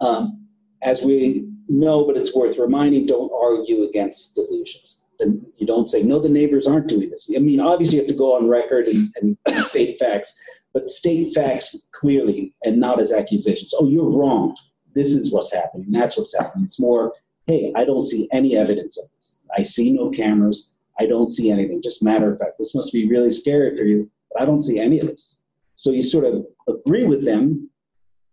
Um, 0.00 0.46
as 0.82 1.02
we 1.02 1.46
know, 1.68 2.06
but 2.06 2.16
it's 2.16 2.34
worth 2.34 2.58
reminding, 2.58 3.06
don't 3.06 3.30
argue 3.32 3.84
against 3.84 4.34
delusions. 4.34 5.04
And 5.20 5.44
you 5.58 5.66
don't 5.66 5.88
say, 5.88 6.02
no, 6.02 6.18
the 6.18 6.30
neighbors 6.30 6.66
aren't 6.66 6.88
doing 6.88 7.10
this. 7.10 7.30
I 7.36 7.40
mean, 7.40 7.60
obviously 7.60 7.96
you 7.96 8.02
have 8.02 8.08
to 8.08 8.16
go 8.16 8.34
on 8.34 8.48
record 8.48 8.86
and, 8.86 9.36
and 9.46 9.64
state 9.64 9.98
facts, 9.98 10.34
but 10.72 10.88
state 10.88 11.34
facts 11.34 11.88
clearly 11.92 12.54
and 12.64 12.80
not 12.80 13.00
as 13.00 13.12
accusations. 13.12 13.74
Oh, 13.78 13.86
you're 13.86 14.10
wrong. 14.10 14.56
This 14.94 15.14
is 15.14 15.30
what's 15.30 15.52
happening. 15.52 15.88
That's 15.90 16.16
what's 16.16 16.36
happening. 16.36 16.64
It's 16.64 16.80
more, 16.80 17.12
hey, 17.46 17.70
I 17.76 17.84
don't 17.84 18.02
see 18.02 18.28
any 18.32 18.56
evidence 18.56 18.98
of 18.98 19.10
this. 19.14 19.46
I 19.56 19.62
see 19.62 19.92
no 19.92 20.08
cameras. 20.08 20.69
I 21.00 21.06
don't 21.06 21.28
see 21.28 21.50
anything. 21.50 21.80
Just 21.82 22.02
matter 22.02 22.30
of 22.30 22.38
fact, 22.38 22.58
this 22.58 22.74
must 22.74 22.92
be 22.92 23.08
really 23.08 23.30
scary 23.30 23.76
for 23.76 23.84
you, 23.84 24.10
but 24.30 24.42
I 24.42 24.44
don't 24.44 24.60
see 24.60 24.78
any 24.78 25.00
of 25.00 25.06
this. 25.06 25.40
So 25.74 25.92
you 25.92 26.02
sort 26.02 26.26
of 26.26 26.46
agree 26.68 27.04
with 27.04 27.24
them 27.24 27.70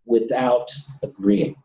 without 0.04 0.70
agreeing. 1.02 1.56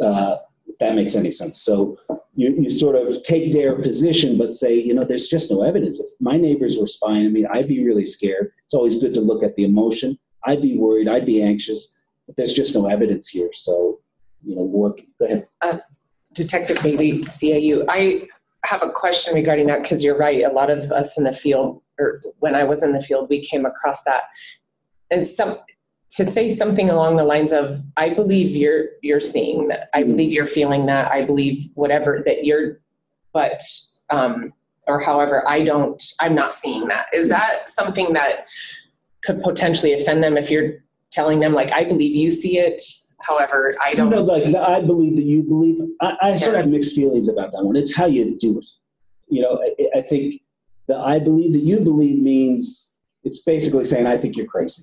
Uh, 0.00 0.36
if 0.66 0.78
that 0.78 0.94
makes 0.94 1.16
any 1.16 1.30
sense. 1.30 1.62
So 1.62 1.98
you, 2.34 2.54
you 2.58 2.68
sort 2.68 2.96
of 2.96 3.22
take 3.22 3.52
their 3.52 3.80
position, 3.80 4.36
but 4.36 4.54
say, 4.54 4.74
you 4.74 4.92
know, 4.92 5.04
there's 5.04 5.28
just 5.28 5.50
no 5.50 5.62
evidence. 5.62 6.00
If 6.00 6.08
my 6.20 6.36
neighbors 6.36 6.76
were 6.78 6.86
spying 6.86 7.26
on 7.26 7.32
me, 7.32 7.46
I'd 7.46 7.68
be 7.68 7.82
really 7.82 8.04
scared. 8.04 8.52
It's 8.64 8.74
always 8.74 9.00
good 9.00 9.14
to 9.14 9.20
look 9.20 9.42
at 9.42 9.56
the 9.56 9.64
emotion. 9.64 10.18
I'd 10.44 10.60
be 10.60 10.76
worried. 10.76 11.08
I'd 11.08 11.24
be 11.24 11.42
anxious. 11.42 11.98
But 12.26 12.36
there's 12.36 12.52
just 12.52 12.74
no 12.74 12.86
evidence 12.86 13.28
here. 13.28 13.50
So, 13.52 14.00
you 14.44 14.56
know, 14.56 14.64
what, 14.64 15.00
go 15.18 15.24
ahead. 15.24 15.48
Uh, 15.62 15.78
Detective 16.34 16.82
Bailey, 16.82 17.22
CAU. 17.22 17.86
I 17.88 18.28
have 18.66 18.82
a 18.82 18.90
question 18.90 19.34
regarding 19.34 19.66
that 19.68 19.82
because 19.82 20.02
you're 20.02 20.18
right. 20.18 20.42
A 20.44 20.50
lot 20.50 20.70
of 20.70 20.90
us 20.90 21.16
in 21.16 21.24
the 21.24 21.32
field, 21.32 21.82
or 21.98 22.20
when 22.40 22.54
I 22.54 22.64
was 22.64 22.82
in 22.82 22.92
the 22.92 23.00
field, 23.00 23.28
we 23.30 23.40
came 23.40 23.64
across 23.64 24.02
that. 24.04 24.24
And 25.10 25.24
some 25.24 25.58
to 26.10 26.24
say 26.24 26.48
something 26.48 26.88
along 26.90 27.16
the 27.16 27.24
lines 27.24 27.52
of, 27.52 27.82
"I 27.96 28.10
believe 28.10 28.50
you're 28.50 28.86
you're 29.02 29.20
seeing 29.20 29.68
that. 29.68 29.88
I 29.94 30.02
believe 30.02 30.32
you're 30.32 30.46
feeling 30.46 30.86
that. 30.86 31.10
I 31.10 31.24
believe 31.24 31.68
whatever 31.74 32.22
that 32.26 32.44
you're," 32.44 32.80
but 33.32 33.62
um, 34.10 34.52
or 34.86 35.00
however, 35.00 35.48
I 35.48 35.64
don't. 35.64 36.02
I'm 36.20 36.34
not 36.34 36.54
seeing 36.54 36.88
that. 36.88 37.06
Is 37.12 37.28
that 37.28 37.68
something 37.68 38.12
that 38.14 38.46
could 39.22 39.42
potentially 39.42 39.92
offend 39.92 40.22
them 40.22 40.36
if 40.36 40.50
you're 40.50 40.74
telling 41.12 41.40
them 41.40 41.52
like, 41.52 41.72
"I 41.72 41.84
believe 41.84 42.14
you 42.14 42.30
see 42.30 42.58
it." 42.58 42.82
However, 43.22 43.74
I 43.84 43.94
don't. 43.94 44.10
No, 44.10 44.22
like 44.22 44.54
I 44.54 44.82
believe 44.82 45.16
that 45.16 45.24
you 45.24 45.42
believe. 45.42 45.80
I, 46.00 46.16
I 46.22 46.36
sort 46.36 46.56
of 46.56 46.62
have 46.62 46.70
mixed 46.70 46.94
feelings 46.94 47.28
about 47.28 47.52
that 47.52 47.64
one. 47.64 47.76
It's 47.76 47.94
how 47.94 48.06
you 48.06 48.36
do 48.38 48.58
it. 48.58 48.70
You 49.28 49.42
know, 49.42 49.62
I, 49.62 49.98
I 49.98 50.02
think 50.02 50.42
the 50.86 50.96
I 50.96 51.18
believe 51.18 51.52
that 51.52 51.62
you 51.62 51.80
believe 51.80 52.22
means 52.22 52.94
it's 53.24 53.42
basically 53.42 53.84
saying 53.84 54.06
I 54.06 54.16
think 54.16 54.36
you're 54.36 54.46
crazy. 54.46 54.82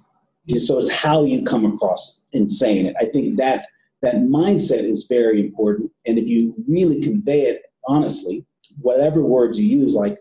So 0.59 0.79
it's 0.79 0.91
how 0.91 1.23
you 1.23 1.45
come 1.45 1.65
across 1.65 2.25
in 2.33 2.49
saying 2.49 2.87
it. 2.87 2.95
I 2.99 3.05
think 3.05 3.37
that 3.37 3.67
that 4.01 4.15
mindset 4.15 4.83
is 4.83 5.05
very 5.07 5.39
important. 5.39 5.91
And 6.05 6.19
if 6.19 6.27
you 6.27 6.53
really 6.67 7.01
convey 7.01 7.43
it 7.43 7.63
honestly, 7.87 8.45
whatever 8.79 9.21
words 9.21 9.59
you 9.59 9.77
use, 9.79 9.93
like, 9.93 10.17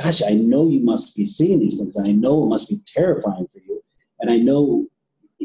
gosh, 0.00 0.22
I 0.22 0.30
know 0.30 0.68
you 0.68 0.80
must 0.80 1.16
be 1.16 1.26
seeing 1.26 1.60
these 1.60 1.78
things, 1.78 1.96
and 1.96 2.06
I 2.06 2.12
know 2.12 2.42
it 2.42 2.48
must 2.48 2.68
be 2.68 2.80
terrifying 2.86 3.46
for 3.52 3.60
you, 3.60 3.82
and 4.20 4.32
I 4.32 4.38
know 4.38 4.86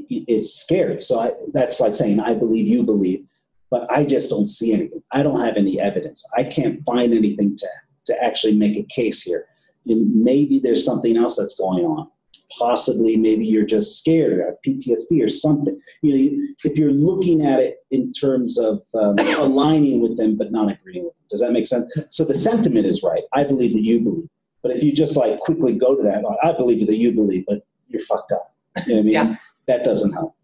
it's 0.10 0.54
scary. 0.54 1.02
So 1.02 1.20
I, 1.20 1.32
that's 1.54 1.80
like 1.80 1.96
saying, 1.96 2.20
I 2.20 2.34
believe 2.34 2.68
you 2.68 2.84
believe, 2.84 3.26
but 3.70 3.92
I 3.92 4.06
just 4.06 4.30
don't 4.30 4.48
see 4.48 4.74
anything. 4.74 5.04
I 5.12 5.24
don't 5.24 5.44
have 5.44 5.58
any 5.58 5.80
evidence. 5.80 6.26
I 6.36 6.44
can't 6.44 6.84
find 6.86 7.14
anything 7.14 7.58
to, 7.58 7.68
to 8.08 8.24
actually 8.24 8.56
make 8.56 8.78
a 8.78 8.84
case 8.94 9.22
here. 9.22 9.48
And 9.88 10.24
maybe 10.24 10.60
there's 10.60 10.86
something 10.86 11.18
else 11.18 11.38
that's 11.38 11.58
going 11.58 11.86
on. 11.86 12.10
Possibly, 12.58 13.18
maybe 13.18 13.46
you're 13.46 13.66
just 13.66 14.00
scared 14.00 14.40
or 14.40 14.58
PTSD 14.66 15.24
or 15.24 15.28
something. 15.28 15.80
You 16.02 16.14
know, 16.14 16.48
if 16.64 16.78
you're 16.78 16.94
looking 16.94 17.46
at 17.46 17.60
it 17.60 17.80
in 17.92 18.14
terms 18.14 18.58
of 18.58 18.82
um, 18.94 19.20
aligning 19.38 20.02
with 20.02 20.18
them 20.18 20.38
but 20.38 20.52
not 20.52 20.72
agreeing 20.72 21.04
with 21.04 21.14
them. 21.14 21.26
Does 21.30 21.42
that 21.42 21.52
make 21.52 21.68
sense? 21.68 21.94
So 22.10 22.24
the 22.24 22.36
sentiment 22.36 22.86
is 22.86 23.04
right. 23.04 23.24
I 23.34 23.44
believe 23.44 23.74
that 23.74 23.84
you 23.84 24.00
believe. 24.00 24.30
But 24.64 24.72
if 24.72 24.82
you 24.82 24.94
just 24.94 25.18
like 25.18 25.38
quickly 25.40 25.78
go 25.78 25.96
to 25.96 26.04
that, 26.04 26.24
I 26.42 26.54
believe 26.54 26.88
that 26.88 26.98
you 26.98 27.12
believe, 27.12 27.46
but 27.48 27.66
you're 27.90 28.02
fucked 28.02 28.32
up. 28.32 28.54
You 28.86 28.94
know 28.94 29.00
I 29.00 29.04
mean? 29.04 29.14
Yeah 29.14 29.36
that 29.68 29.84
doesn't 29.84 30.14
help. 30.14 30.36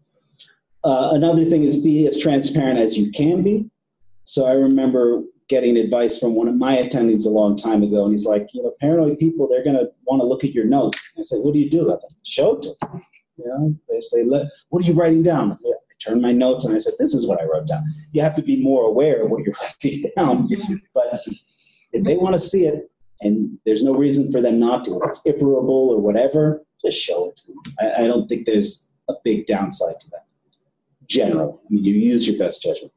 Uh, 0.84 1.10
another 1.12 1.44
thing 1.44 1.62
is 1.62 1.82
be 1.82 2.06
as 2.06 2.18
transparent 2.18 2.78
as 2.78 2.96
you 2.98 3.10
can 3.10 3.42
be. 3.42 3.70
So 4.24 4.46
I 4.46 4.52
remember 4.52 5.22
getting 5.48 5.76
advice 5.76 6.18
from 6.18 6.34
one 6.34 6.48
of 6.48 6.56
my 6.56 6.76
attendees 6.76 7.26
a 7.26 7.30
long 7.30 7.56
time 7.56 7.82
ago, 7.82 8.04
and 8.04 8.12
he's 8.12 8.26
like, 8.26 8.48
you 8.52 8.62
know, 8.62 8.72
paranoid 8.80 9.18
people, 9.18 9.48
they're 9.48 9.64
going 9.64 9.76
to 9.76 9.90
want 10.04 10.20
to 10.20 10.26
look 10.26 10.44
at 10.44 10.52
your 10.52 10.64
notes. 10.64 11.12
I 11.18 11.22
said, 11.22 11.38
what 11.40 11.54
do 11.54 11.60
you 11.60 11.70
do? 11.70 11.90
I 11.92 11.96
said, 11.96 12.16
show 12.22 12.56
it 12.56 12.62
to 12.62 12.74
them. 12.80 13.02
You 13.36 13.46
know, 13.46 13.76
they 13.88 14.00
say, 14.00 14.24
what 14.24 14.84
are 14.84 14.86
you 14.86 14.94
writing 14.94 15.22
down? 15.22 15.52
I 15.52 15.72
turned 16.02 16.22
my 16.22 16.32
notes 16.32 16.64
and 16.64 16.74
I 16.74 16.78
said, 16.78 16.94
this 16.98 17.14
is 17.14 17.26
what 17.26 17.40
I 17.40 17.44
wrote 17.44 17.66
down. 17.66 17.82
You 18.12 18.22
have 18.22 18.34
to 18.36 18.42
be 18.42 18.62
more 18.62 18.84
aware 18.84 19.24
of 19.24 19.30
what 19.30 19.42
you're 19.44 19.54
writing 19.84 20.10
down. 20.16 20.48
but 20.94 21.20
if 21.92 22.04
they 22.04 22.16
want 22.16 22.34
to 22.34 22.38
see 22.38 22.66
it, 22.66 22.90
and 23.20 23.58
there's 23.64 23.82
no 23.82 23.94
reason 23.94 24.30
for 24.30 24.40
them 24.40 24.60
not 24.60 24.84
to, 24.84 25.00
it's 25.04 25.22
iterable 25.26 25.88
or 25.88 26.00
whatever, 26.00 26.62
just 26.84 26.98
show 26.98 27.30
it. 27.30 27.40
I, 27.80 28.04
I 28.04 28.06
don't 28.06 28.28
think 28.28 28.46
there's 28.46 28.90
a 29.08 29.14
big 29.24 29.46
downside 29.46 30.00
to 30.00 30.10
that. 30.10 30.26
General, 31.06 31.60
I 31.64 31.72
mean, 31.72 31.84
you 31.84 31.94
use 31.94 32.26
your 32.26 32.38
best 32.38 32.62
judgment. 32.62 32.92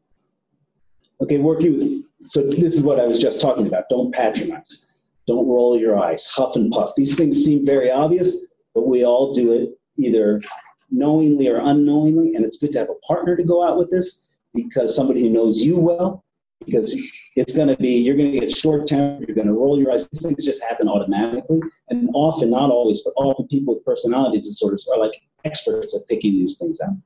Okay, 1.22 1.38
working 1.38 1.78
with. 1.78 2.04
So 2.24 2.42
this 2.42 2.74
is 2.74 2.82
what 2.82 3.00
I 3.00 3.06
was 3.06 3.20
just 3.20 3.42
talking 3.42 3.68
about. 3.68 3.90
Don't 3.90 4.14
patronize. 4.14 4.86
Don't 5.28 5.48
roll 5.48 5.78
your 5.78 6.00
eyes. 6.00 6.28
Huff 6.28 6.56
and 6.56 6.72
puff. 6.72 6.94
These 6.96 7.16
things 7.16 7.44
seem 7.44 7.66
very 7.66 7.92
obvious, 7.92 8.48
but 8.74 8.88
we 8.88 9.04
all 9.04 9.34
do 9.34 9.52
it 9.54 9.70
either 9.98 10.42
knowingly 10.90 11.50
or 11.50 11.58
unknowingly. 11.58 12.36
And 12.36 12.46
it's 12.46 12.58
good 12.58 12.72
to 12.74 12.80
have 12.80 12.90
a 12.90 13.06
partner 13.06 13.36
to 13.36 13.44
go 13.44 13.68
out 13.68 13.78
with 13.78 13.90
this 13.90 14.28
because 14.54 14.96
somebody 14.96 15.22
who 15.22 15.30
knows 15.30 15.62
you 15.62 15.78
well 15.78 16.24
because 16.68 16.96
it's 17.36 17.56
going 17.56 17.68
to 17.68 17.78
be 17.78 17.98
you're 17.98 18.16
going 18.16 18.32
to 18.32 18.40
get 18.40 18.56
short 18.56 18.86
tempered 18.86 19.28
you're 19.28 19.36
going 19.36 19.48
to 19.48 19.54
roll 19.54 19.80
your 19.80 19.92
eyes 19.92 20.08
these 20.10 20.22
things 20.22 20.46
just 20.46 20.64
happen 20.64 20.88
automatically. 20.88 21.60
And 21.90 22.10
often 22.14 22.52
not 22.52 22.70
always 22.70 23.02
but 23.02 23.14
often 23.18 23.48
people 23.48 23.74
with 23.74 23.86
personality 23.86 24.40
disorders 24.40 24.88
are 24.88 25.00
like 25.00 25.22
experts 25.46 25.96
at 25.96 26.08
picking 26.08 26.34
these 26.34 26.58
things 26.60 26.80
out 26.82 26.98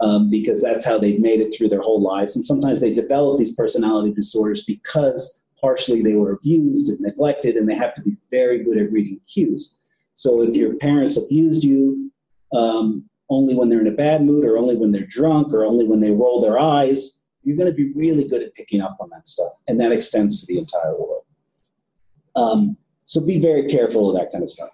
um, 0.00 0.30
because 0.30 0.62
that's 0.62 0.84
how 0.84 0.98
they've 0.98 1.20
made 1.20 1.40
it 1.40 1.54
through 1.54 1.68
their 1.68 1.82
whole 1.82 2.02
lives. 2.02 2.34
And 2.34 2.44
sometimes 2.44 2.80
they 2.80 2.92
develop 2.92 3.38
these 3.38 3.54
personality 3.54 4.12
disorders 4.12 4.64
because 4.64 5.44
partially 5.60 6.02
they 6.02 6.14
were 6.14 6.32
abused 6.32 6.88
and 6.88 7.00
neglected 7.00 7.56
and 7.56 7.68
they 7.68 7.74
have 7.74 7.94
to 7.94 8.02
be 8.02 8.16
very 8.30 8.64
good 8.64 8.78
at 8.78 8.90
reading 8.90 9.20
cues. 9.32 9.76
So 10.14 10.42
if 10.42 10.56
your 10.56 10.74
parents 10.76 11.18
abused 11.18 11.62
you 11.62 12.10
um, 12.54 13.08
only 13.28 13.54
when 13.54 13.68
they're 13.68 13.80
in 13.80 13.86
a 13.86 13.92
bad 13.92 14.22
mood 14.22 14.44
or 14.44 14.56
only 14.58 14.76
when 14.76 14.90
they're 14.90 15.06
drunk 15.06 15.52
or 15.52 15.64
only 15.64 15.86
when 15.86 16.00
they 16.00 16.10
roll 16.10 16.40
their 16.40 16.58
eyes 16.58 17.19
you're 17.42 17.56
going 17.56 17.70
to 17.70 17.74
be 17.74 17.92
really 17.92 18.26
good 18.28 18.42
at 18.42 18.54
picking 18.54 18.80
up 18.80 18.96
on 19.00 19.10
that 19.10 19.26
stuff. 19.26 19.52
And 19.68 19.80
that 19.80 19.92
extends 19.92 20.40
to 20.40 20.46
the 20.52 20.58
entire 20.58 20.94
world. 20.96 21.24
Um, 22.36 22.76
so 23.04 23.24
be 23.24 23.40
very 23.40 23.68
careful 23.68 24.10
of 24.10 24.16
that 24.16 24.30
kind 24.30 24.42
of 24.42 24.50
stuff. 24.50 24.70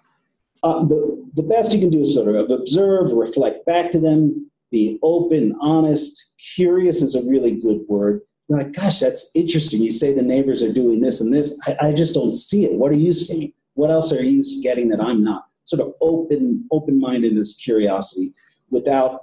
Uh, 0.62 0.84
the, 0.84 1.30
the 1.34 1.42
best 1.42 1.72
you 1.72 1.80
can 1.80 1.90
do 1.90 2.00
is 2.00 2.14
sort 2.14 2.34
of 2.34 2.50
observe, 2.50 3.12
reflect 3.12 3.64
back 3.66 3.92
to 3.92 4.00
them, 4.00 4.50
be 4.70 4.98
open, 5.02 5.54
honest. 5.60 6.32
Curious 6.54 7.02
is 7.02 7.14
a 7.14 7.22
really 7.28 7.54
good 7.54 7.80
word. 7.88 8.22
You're 8.48 8.58
like, 8.58 8.72
gosh, 8.72 9.00
that's 9.00 9.30
interesting. 9.34 9.82
You 9.82 9.90
say 9.90 10.12
the 10.12 10.22
neighbors 10.22 10.62
are 10.62 10.72
doing 10.72 11.00
this 11.00 11.20
and 11.20 11.32
this. 11.32 11.58
I, 11.66 11.88
I 11.88 11.92
just 11.92 12.14
don't 12.14 12.32
see 12.32 12.64
it. 12.64 12.72
What 12.72 12.92
are 12.92 12.98
you 12.98 13.12
seeing? 13.12 13.52
What 13.74 13.90
else 13.90 14.12
are 14.12 14.22
you 14.22 14.42
getting 14.62 14.88
that 14.88 15.00
I'm 15.00 15.22
not? 15.22 15.46
Sort 15.64 15.82
of 15.82 15.94
open, 16.00 16.66
open-mindedness, 16.70 17.56
curiosity, 17.56 18.34
without 18.70 19.20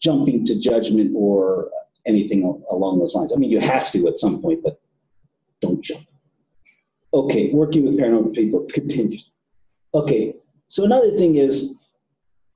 jumping 0.00 0.44
to 0.46 0.58
judgment 0.58 1.12
or 1.16 1.70
anything 2.08 2.42
along 2.70 2.98
those 2.98 3.14
lines. 3.14 3.32
I 3.32 3.36
mean, 3.36 3.50
you 3.50 3.60
have 3.60 3.90
to 3.92 4.08
at 4.08 4.18
some 4.18 4.40
point, 4.42 4.62
but 4.62 4.80
don't 5.60 5.82
jump. 5.82 6.04
Okay, 7.14 7.50
working 7.52 7.84
with 7.84 7.98
paranormal 7.98 8.34
people 8.34 8.66
continues. 8.70 9.30
Okay, 9.94 10.34
so 10.68 10.84
another 10.84 11.16
thing 11.16 11.36
is, 11.36 11.78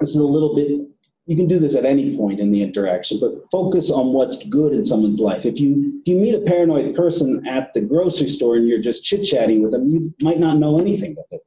this 0.00 0.10
is 0.10 0.16
a 0.16 0.24
little 0.24 0.54
bit, 0.54 0.88
you 1.26 1.36
can 1.36 1.46
do 1.46 1.58
this 1.58 1.76
at 1.76 1.84
any 1.84 2.16
point 2.16 2.40
in 2.40 2.50
the 2.50 2.62
interaction, 2.62 3.20
but 3.20 3.44
focus 3.50 3.90
on 3.90 4.12
what's 4.12 4.44
good 4.48 4.72
in 4.72 4.84
someone's 4.84 5.20
life. 5.20 5.46
If 5.46 5.60
you, 5.60 6.00
if 6.00 6.08
you 6.08 6.16
meet 6.16 6.34
a 6.34 6.40
paranoid 6.40 6.96
person 6.96 7.46
at 7.46 7.72
the 7.74 7.80
grocery 7.80 8.28
store 8.28 8.56
and 8.56 8.68
you're 8.68 8.80
just 8.80 9.04
chit 9.04 9.24
chatting 9.24 9.62
with 9.62 9.72
them, 9.72 9.88
you 9.88 10.12
might 10.20 10.40
not 10.40 10.58
know 10.58 10.78
anything 10.78 11.12
about 11.12 11.30
that 11.30 11.40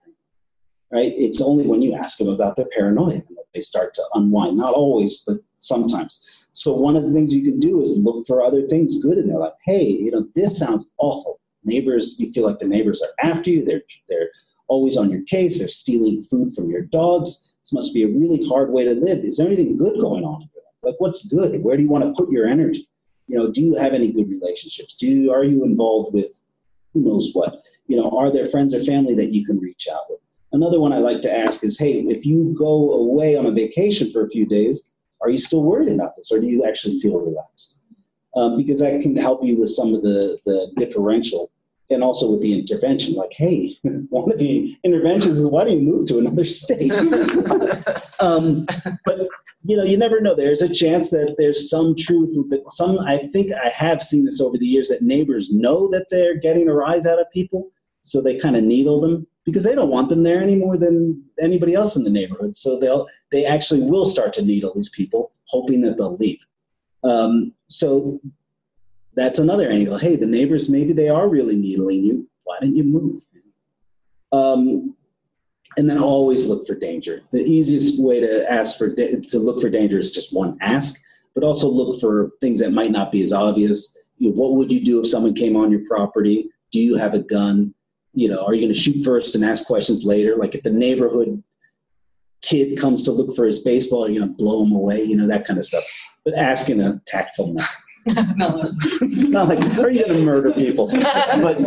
right? 0.96 1.14
It's 1.18 1.42
only 1.42 1.68
when 1.68 1.82
you 1.82 1.94
ask 1.94 2.18
them 2.18 2.30
about 2.30 2.56
their 2.56 2.68
paranoia 2.74 3.18
that 3.18 3.46
they 3.54 3.62
start 3.62 3.94
to 3.96 4.04
unwind. 4.14 4.58
Not 4.58 4.74
always, 4.74 5.24
but 5.28 5.38
sometimes. 5.58 6.24
So 6.56 6.74
one 6.74 6.96
of 6.96 7.04
the 7.04 7.12
things 7.12 7.36
you 7.36 7.44
can 7.44 7.60
do 7.60 7.82
is 7.82 7.98
look 7.98 8.26
for 8.26 8.42
other 8.42 8.66
things 8.68 9.02
good 9.02 9.18
in 9.18 9.28
their 9.28 9.38
life. 9.38 9.54
Hey, 9.66 9.86
you 9.86 10.10
know, 10.10 10.26
this 10.36 10.58
sounds 10.58 10.90
awful. 10.98 11.42
Neighbors, 11.66 12.16
you 12.18 12.32
feel 12.32 12.48
like 12.48 12.60
the 12.60 12.68
neighbors 12.68 13.02
are 13.02 13.30
after 13.30 13.50
you. 13.50 13.66
They're 13.66 13.82
they're 14.08 14.30
always 14.70 14.96
on 14.98 15.12
your 15.12 15.22
case. 15.24 15.60
They're 15.60 15.68
stealing 15.68 16.24
food 16.24 16.54
from 16.54 16.70
your 16.70 16.84
dogs. 16.84 17.56
This 17.62 17.74
must 17.74 17.94
be 17.94 18.04
a 18.04 18.08
really 18.08 18.48
hard 18.48 18.72
way 18.72 18.86
to 18.86 18.94
live. 18.94 19.26
Is 19.26 19.36
there 19.36 19.48
anything 19.48 19.76
good 19.76 20.00
going 20.00 20.24
on? 20.24 20.50
Like 20.82 20.96
what's 21.00 21.26
good? 21.28 21.62
Where 21.62 21.76
do 21.76 21.84
you 21.84 21.90
want 21.90 22.06
to 22.06 22.14
put 22.14 22.32
your 22.32 22.48
energy? 22.48 22.88
You 23.28 23.38
know, 23.38 23.52
do 23.52 23.62
you 23.62 23.76
have 23.76 23.94
any 23.94 24.14
good 24.14 24.30
relationships? 24.30 24.96
Do 24.96 25.08
you, 25.08 25.34
are 25.34 25.44
you 25.44 25.66
involved 25.66 26.14
with 26.14 26.32
who 26.94 27.02
knows 27.02 27.32
what? 27.34 27.64
You 27.88 27.98
know, 27.98 28.12
are 28.12 28.32
there 28.32 28.46
friends 28.46 28.74
or 28.74 28.84
family 28.84 29.14
that 29.16 29.34
you 29.34 29.46
can 29.46 29.60
reach 29.60 29.88
out 29.92 30.04
with? 30.10 30.20
Another 30.54 30.80
one 30.80 30.94
I 30.94 31.00
like 31.00 31.22
to 31.24 31.38
ask 31.38 31.66
is, 31.66 31.78
hey, 31.78 32.00
if 32.08 32.26
you 32.26 32.56
go 32.58 32.94
away 32.94 33.36
on 33.36 33.46
a 33.46 33.52
vacation 33.52 34.10
for 34.12 34.26
a 34.26 34.30
few 34.30 34.46
days, 34.46 34.95
are 35.26 35.30
you 35.30 35.38
still 35.40 35.64
worried 35.64 35.90
about 35.90 36.16
this 36.16 36.32
or 36.32 36.40
do 36.40 36.46
you 36.46 36.66
actually 36.66 37.00
feel 37.00 37.20
relaxed? 37.20 37.80
Um, 38.36 38.58
because 38.58 38.80
that 38.80 39.02
can 39.02 39.16
help 39.16 39.44
you 39.44 39.58
with 39.58 39.70
some 39.70 39.96
of 39.96 40.02
the, 40.04 40.38
the 40.46 40.72
differential 40.78 41.52
and 41.90 42.04
also 42.04 42.32
with 42.32 42.42
the 42.42 42.60
intervention. 42.60 43.16
Like, 43.16 43.34
hey, 43.34 43.76
one 44.10 44.32
of 44.32 44.38
the 44.38 44.78
interventions 44.84 45.40
is 45.40 45.48
why 45.48 45.64
do 45.64 45.74
you 45.74 45.82
move 45.82 46.06
to 46.08 46.20
another 46.20 46.46
state? 46.46 46.92
um, 48.20 48.68
but 49.06 49.28
you 49.64 49.76
know, 49.76 49.84
you 49.84 49.98
never 49.98 50.22
know. 50.22 50.36
There's 50.36 50.62
a 50.62 50.72
chance 50.72 51.10
that 51.10 51.36
there's 51.40 51.72
some 51.72 51.96
truth 51.96 52.36
that 52.50 52.70
some. 52.70 53.00
I 53.00 53.18
think 53.30 53.52
I 53.52 53.70
have 53.70 54.02
seen 54.02 54.26
this 54.26 54.40
over 54.40 54.60
the 54.60 54.68
years 54.68 54.90
that 54.90 55.02
neighbors 55.02 55.52
know 55.52 55.90
that 55.90 56.06
they're 56.12 56.38
getting 56.38 56.70
a 56.70 56.74
rise 56.74 57.08
out 57.08 57.20
of 57.20 57.32
people, 57.32 57.72
so 58.02 58.22
they 58.22 58.38
kind 58.38 58.56
of 58.56 58.64
needle 58.64 59.02
them 59.02 59.26
because 59.46 59.64
they 59.64 59.76
don't 59.76 59.92
want 59.92 60.10
them 60.10 60.24
there 60.24 60.42
any 60.42 60.56
more 60.56 60.78
than 60.78 61.24
anybody 61.40 61.74
else 61.76 61.96
in 61.96 62.04
the 62.04 62.10
neighborhood. 62.10 62.58
So 62.58 62.80
they'll 62.80 63.08
they 63.32 63.46
actually 63.46 63.82
will 63.82 64.06
start 64.06 64.34
to 64.34 64.46
needle 64.46 64.74
these 64.74 64.90
people, 64.90 65.32
hoping 65.46 65.82
that 65.82 65.98
they'll 65.98 66.18
leave. 66.18 66.40
Um, 67.04 67.54
so 67.68 68.20
that's 69.14 69.40
another 69.40 69.70
angle. 69.70 69.98
Hey, 69.98 70.16
the 70.16 70.26
neighbors 70.26 70.70
maybe 70.70 70.92
they 70.92 71.10
are 71.10 71.30
really 71.30 71.56
needling 71.56 72.04
you. 72.04 72.28
Why 72.44 72.58
didn't 72.60 72.76
you 72.76 72.84
move? 72.84 73.24
Um, 74.32 74.96
and 75.78 75.90
then 75.90 76.00
always 76.00 76.48
look 76.48 76.66
for 76.66 76.76
danger. 76.76 77.22
The 77.32 77.44
easiest 77.44 78.02
way 78.02 78.20
to 78.20 78.50
ask 78.52 78.78
for 78.78 78.94
to 78.94 79.40
look 79.40 79.62
for 79.62 79.70
danger 79.70 80.00
is 80.00 80.12
just 80.12 80.34
one 80.34 80.58
ask, 80.62 81.00
but 81.34 81.44
also 81.44 81.68
look 81.68 82.00
for 82.00 82.32
things 82.42 82.60
that 82.60 82.72
might 82.72 82.92
not 82.92 83.12
be 83.12 83.22
as 83.22 83.34
obvious. 83.34 83.98
You 84.18 84.30
know, 84.30 84.36
what 84.36 84.54
would 84.56 84.72
you 84.72 84.84
do 84.84 85.00
if 85.00 85.08
someone 85.08 85.36
came 85.36 85.56
on 85.56 85.72
your 85.72 85.86
property? 85.86 86.50
Do 86.72 86.82
you 86.82 86.96
have 86.96 87.14
a 87.14 87.20
gun? 87.20 87.74
You 88.16 88.30
know, 88.30 88.46
are 88.46 88.54
you 88.54 88.62
going 88.62 88.74
to 88.74 88.80
shoot 88.80 89.04
first 89.04 89.36
and 89.36 89.46
ask 89.46 89.66
questions 89.68 90.04
later? 90.04 90.36
Like 90.36 90.56
if 90.56 90.64
the 90.64 90.72
neighborhood 90.72 91.44
kid 92.42 92.80
comes 92.80 93.04
to 93.04 93.12
look 93.12 93.36
for 93.36 93.46
his 93.46 93.60
baseball, 93.60 94.06
are 94.06 94.10
you 94.10 94.20
going 94.20 94.32
to 94.32 94.38
blow 94.38 94.64
him 94.64 94.72
away? 94.72 95.04
You 95.04 95.18
know 95.18 95.28
that 95.28 95.46
kind 95.46 95.58
of 95.60 95.66
stuff. 95.66 95.84
But 96.24 96.36
ask 96.36 96.70
in 96.70 96.82
a 96.82 97.02
tactful 97.06 97.54
manner. 97.54 97.68
Not 99.02 99.48
like, 99.48 99.60
how 99.60 99.84
are 99.84 99.90
you 99.90 100.06
going 100.06 100.20
to 100.20 100.24
murder 100.24 100.52
people? 100.52 100.88
But, 100.92 101.60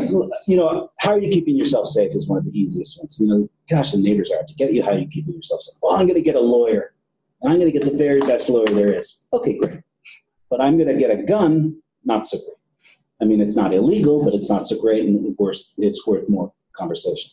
you 0.47 0.57
know, 0.57 0.91
how 0.99 1.13
are 1.13 1.19
you 1.19 1.31
keeping 1.31 1.57
yourself 1.57 1.89
safe 1.89 2.15
is 2.15 2.29
one 2.29 2.39
of 2.39 2.45
the 2.45 2.57
easiest 2.59 2.99
ones. 3.01 3.19
You 3.21 3.27
know, 3.27 3.51
gosh, 3.69 3.93
the 3.93 4.01
neighbors 4.01 4.31
are 4.31 4.39
out 4.39 4.47
to 4.49 4.55
get 4.55 4.73
you. 4.73 4.83
How 4.83 4.93
are 4.93 4.99
you 4.99 5.09
keeping 5.09 5.35
yourself 5.35 5.63
safe? 5.63 5.75
Well, 5.83 5.97
I'm 5.97 6.07
going 6.07 6.15
to 6.15 6.23
get 6.23 6.37
a 6.37 6.41
lawyer. 6.41 6.95
And 7.43 7.53
I'm 7.53 7.59
going 7.59 7.73
to 7.73 7.79
get 7.79 7.91
the 7.91 7.97
very 7.97 8.21
best 8.21 8.49
lawyer 8.49 8.67
there 8.67 8.97
is. 8.97 9.27
Okay, 9.33 9.59
great. 9.59 9.81
But 10.49 10.61
I'm 10.61 10.77
going 10.77 10.89
to 10.89 10.99
get 10.99 11.11
a 11.11 11.23
gun, 11.23 11.83
not 12.05 12.27
so 12.27 12.39
great. 12.39 12.58
I 13.21 13.25
mean, 13.25 13.41
it's 13.41 13.57
not 13.57 13.75
illegal, 13.75 14.25
but 14.25 14.35
it's 14.35 14.49
not 14.49 14.69
so 14.69 14.81
great, 14.81 15.05
and 15.05 15.37
worse, 15.39 15.75
it's 15.77 16.07
worth 16.07 16.29
more 16.29 16.53
conversation. 16.77 17.31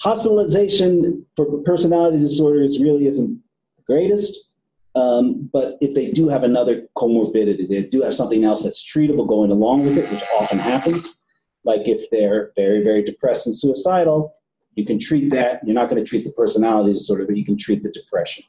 Hospitalization 0.00 1.26
for 1.34 1.46
personality 1.64 2.18
disorders 2.18 2.80
really 2.80 3.06
isn't 3.06 3.42
the 3.76 3.82
greatest. 3.82 4.50
Um, 4.94 5.50
but 5.52 5.76
if 5.80 5.94
they 5.94 6.10
do 6.10 6.28
have 6.28 6.42
another 6.42 6.88
comorbidity, 6.96 7.68
they 7.68 7.82
do 7.82 8.02
have 8.02 8.14
something 8.14 8.44
else 8.44 8.64
that's 8.64 8.82
treatable 8.82 9.28
going 9.28 9.50
along 9.50 9.84
with 9.84 9.98
it, 9.98 10.10
which 10.10 10.22
often 10.38 10.58
happens. 10.58 11.22
Like 11.64 11.82
if 11.84 12.08
they're 12.10 12.52
very, 12.56 12.82
very 12.82 13.04
depressed 13.04 13.46
and 13.46 13.54
suicidal, 13.54 14.34
you 14.74 14.86
can 14.86 14.98
treat 14.98 15.30
that. 15.30 15.60
You're 15.64 15.74
not 15.74 15.90
going 15.90 16.02
to 16.02 16.08
treat 16.08 16.24
the 16.24 16.32
personality 16.32 16.92
disorder, 16.92 17.26
but 17.26 17.36
you 17.36 17.44
can 17.44 17.58
treat 17.58 17.82
the 17.82 17.90
depression. 17.90 18.44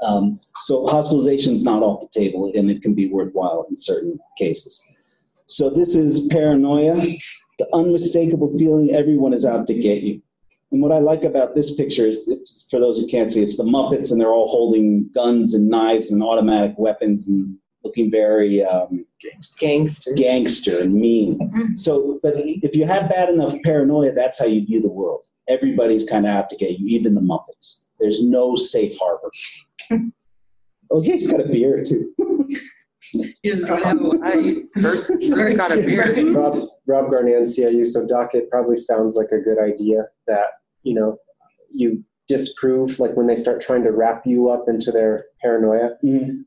Um, 0.00 0.40
so 0.58 0.86
hospitalization 0.86 1.54
is 1.54 1.64
not 1.64 1.82
off 1.82 2.00
the 2.00 2.20
table, 2.20 2.52
and 2.54 2.70
it 2.70 2.82
can 2.82 2.94
be 2.94 3.08
worthwhile 3.08 3.66
in 3.70 3.76
certain 3.76 4.18
cases. 4.38 4.84
So 5.48 5.70
this 5.70 5.96
is 5.96 6.28
paranoia, 6.28 6.94
the 7.58 7.66
unmistakable 7.72 8.54
feeling 8.58 8.94
everyone 8.94 9.32
is 9.32 9.46
out 9.46 9.66
to 9.68 9.74
get 9.74 10.02
you. 10.02 10.20
And 10.70 10.82
what 10.82 10.92
I 10.92 10.98
like 10.98 11.24
about 11.24 11.54
this 11.54 11.74
picture 11.74 12.04
is, 12.04 12.66
for 12.70 12.78
those 12.78 12.98
who 12.98 13.06
can't 13.06 13.32
see, 13.32 13.42
it's 13.42 13.56
the 13.56 13.64
Muppets, 13.64 14.12
and 14.12 14.20
they're 14.20 14.28
all 14.34 14.48
holding 14.48 15.08
guns 15.14 15.54
and 15.54 15.66
knives 15.66 16.12
and 16.12 16.22
automatic 16.22 16.74
weapons 16.76 17.28
and 17.28 17.56
looking 17.82 18.10
very 18.10 18.62
um, 18.62 19.06
Gangster. 19.58 20.12
gangster 20.12 20.80
and 20.80 20.92
mean. 20.92 21.74
So, 21.76 22.20
but 22.22 22.34
if 22.36 22.76
you 22.76 22.84
have 22.84 23.08
bad 23.08 23.30
enough 23.30 23.54
paranoia, 23.64 24.12
that's 24.12 24.38
how 24.38 24.44
you 24.44 24.66
view 24.66 24.82
the 24.82 24.90
world. 24.90 25.26
Everybody's 25.48 26.06
kind 26.06 26.26
of 26.26 26.30
out 26.30 26.50
to 26.50 26.56
get 26.56 26.78
you, 26.78 26.86
even 26.88 27.14
the 27.14 27.22
Muppets. 27.22 27.86
There's 27.98 28.22
no 28.22 28.54
safe 28.54 28.98
harbor. 28.98 29.30
oh, 30.90 31.02
yeah, 31.02 31.14
he's 31.14 31.32
got 31.32 31.40
a 31.40 31.48
beard 31.48 31.86
too. 31.86 32.14
He 33.12 33.50
doesn't 33.50 33.66
have 33.84 34.00
a- 34.00 34.18
I 34.22 34.80
heard 34.80 35.06
Kurt's 35.30 35.56
got 35.56 35.70
a 35.72 35.76
beard. 35.82 36.34
Rob, 36.34 36.68
Rob 36.86 37.10
Garnier, 37.10 37.40
CIU. 37.42 37.86
So 37.86 38.06
docket 38.06 38.50
probably 38.50 38.76
sounds 38.76 39.16
like 39.16 39.28
a 39.32 39.38
good 39.38 39.58
idea 39.58 40.04
that, 40.26 40.46
you 40.82 40.94
know, 40.94 41.18
you 41.70 42.02
disprove, 42.28 43.00
like 43.00 43.14
when 43.16 43.26
they 43.26 43.34
start 43.36 43.60
trying 43.60 43.82
to 43.84 43.90
wrap 43.90 44.22
you 44.26 44.50
up 44.50 44.64
into 44.68 44.92
their 44.92 45.24
paranoia, 45.40 45.90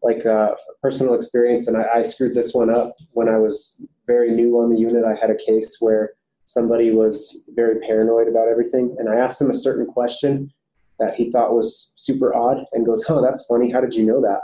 like 0.04 0.26
uh, 0.26 0.50
personal 0.84 1.16
experience. 1.16 1.68
And 1.68 1.76
I, 1.78 1.86
I 1.96 2.04
screwed 2.04 2.36
this 2.36 2.54
one 2.54 2.70
up 2.70 2.96
when 3.14 3.28
I 3.30 3.38
was 3.38 3.84
very 4.06 4.32
new 4.32 4.60
on 4.60 4.70
the 4.72 4.78
unit. 4.80 5.04
I 5.04 5.16
had 5.20 5.32
a 5.32 5.36
case 5.36 5.78
where 5.80 6.12
somebody 6.46 6.92
was 6.92 7.46
very 7.56 7.80
paranoid 7.80 8.28
about 8.28 8.48
everything. 8.48 8.96
And 9.00 9.10
I 9.10 9.16
asked 9.16 9.42
him 9.42 9.50
a 9.50 9.56
certain 9.56 9.86
question 9.88 10.52
that 11.00 11.16
he 11.16 11.32
thought 11.32 11.54
was 11.56 11.94
super 11.96 12.36
odd 12.36 12.64
and 12.74 12.86
goes, 12.86 13.04
Oh, 13.10 13.22
that's 13.24 13.44
funny. 13.48 13.72
How 13.72 13.82
did 13.82 13.96
you 13.96 14.06
know 14.06 14.22
that? 14.22 14.42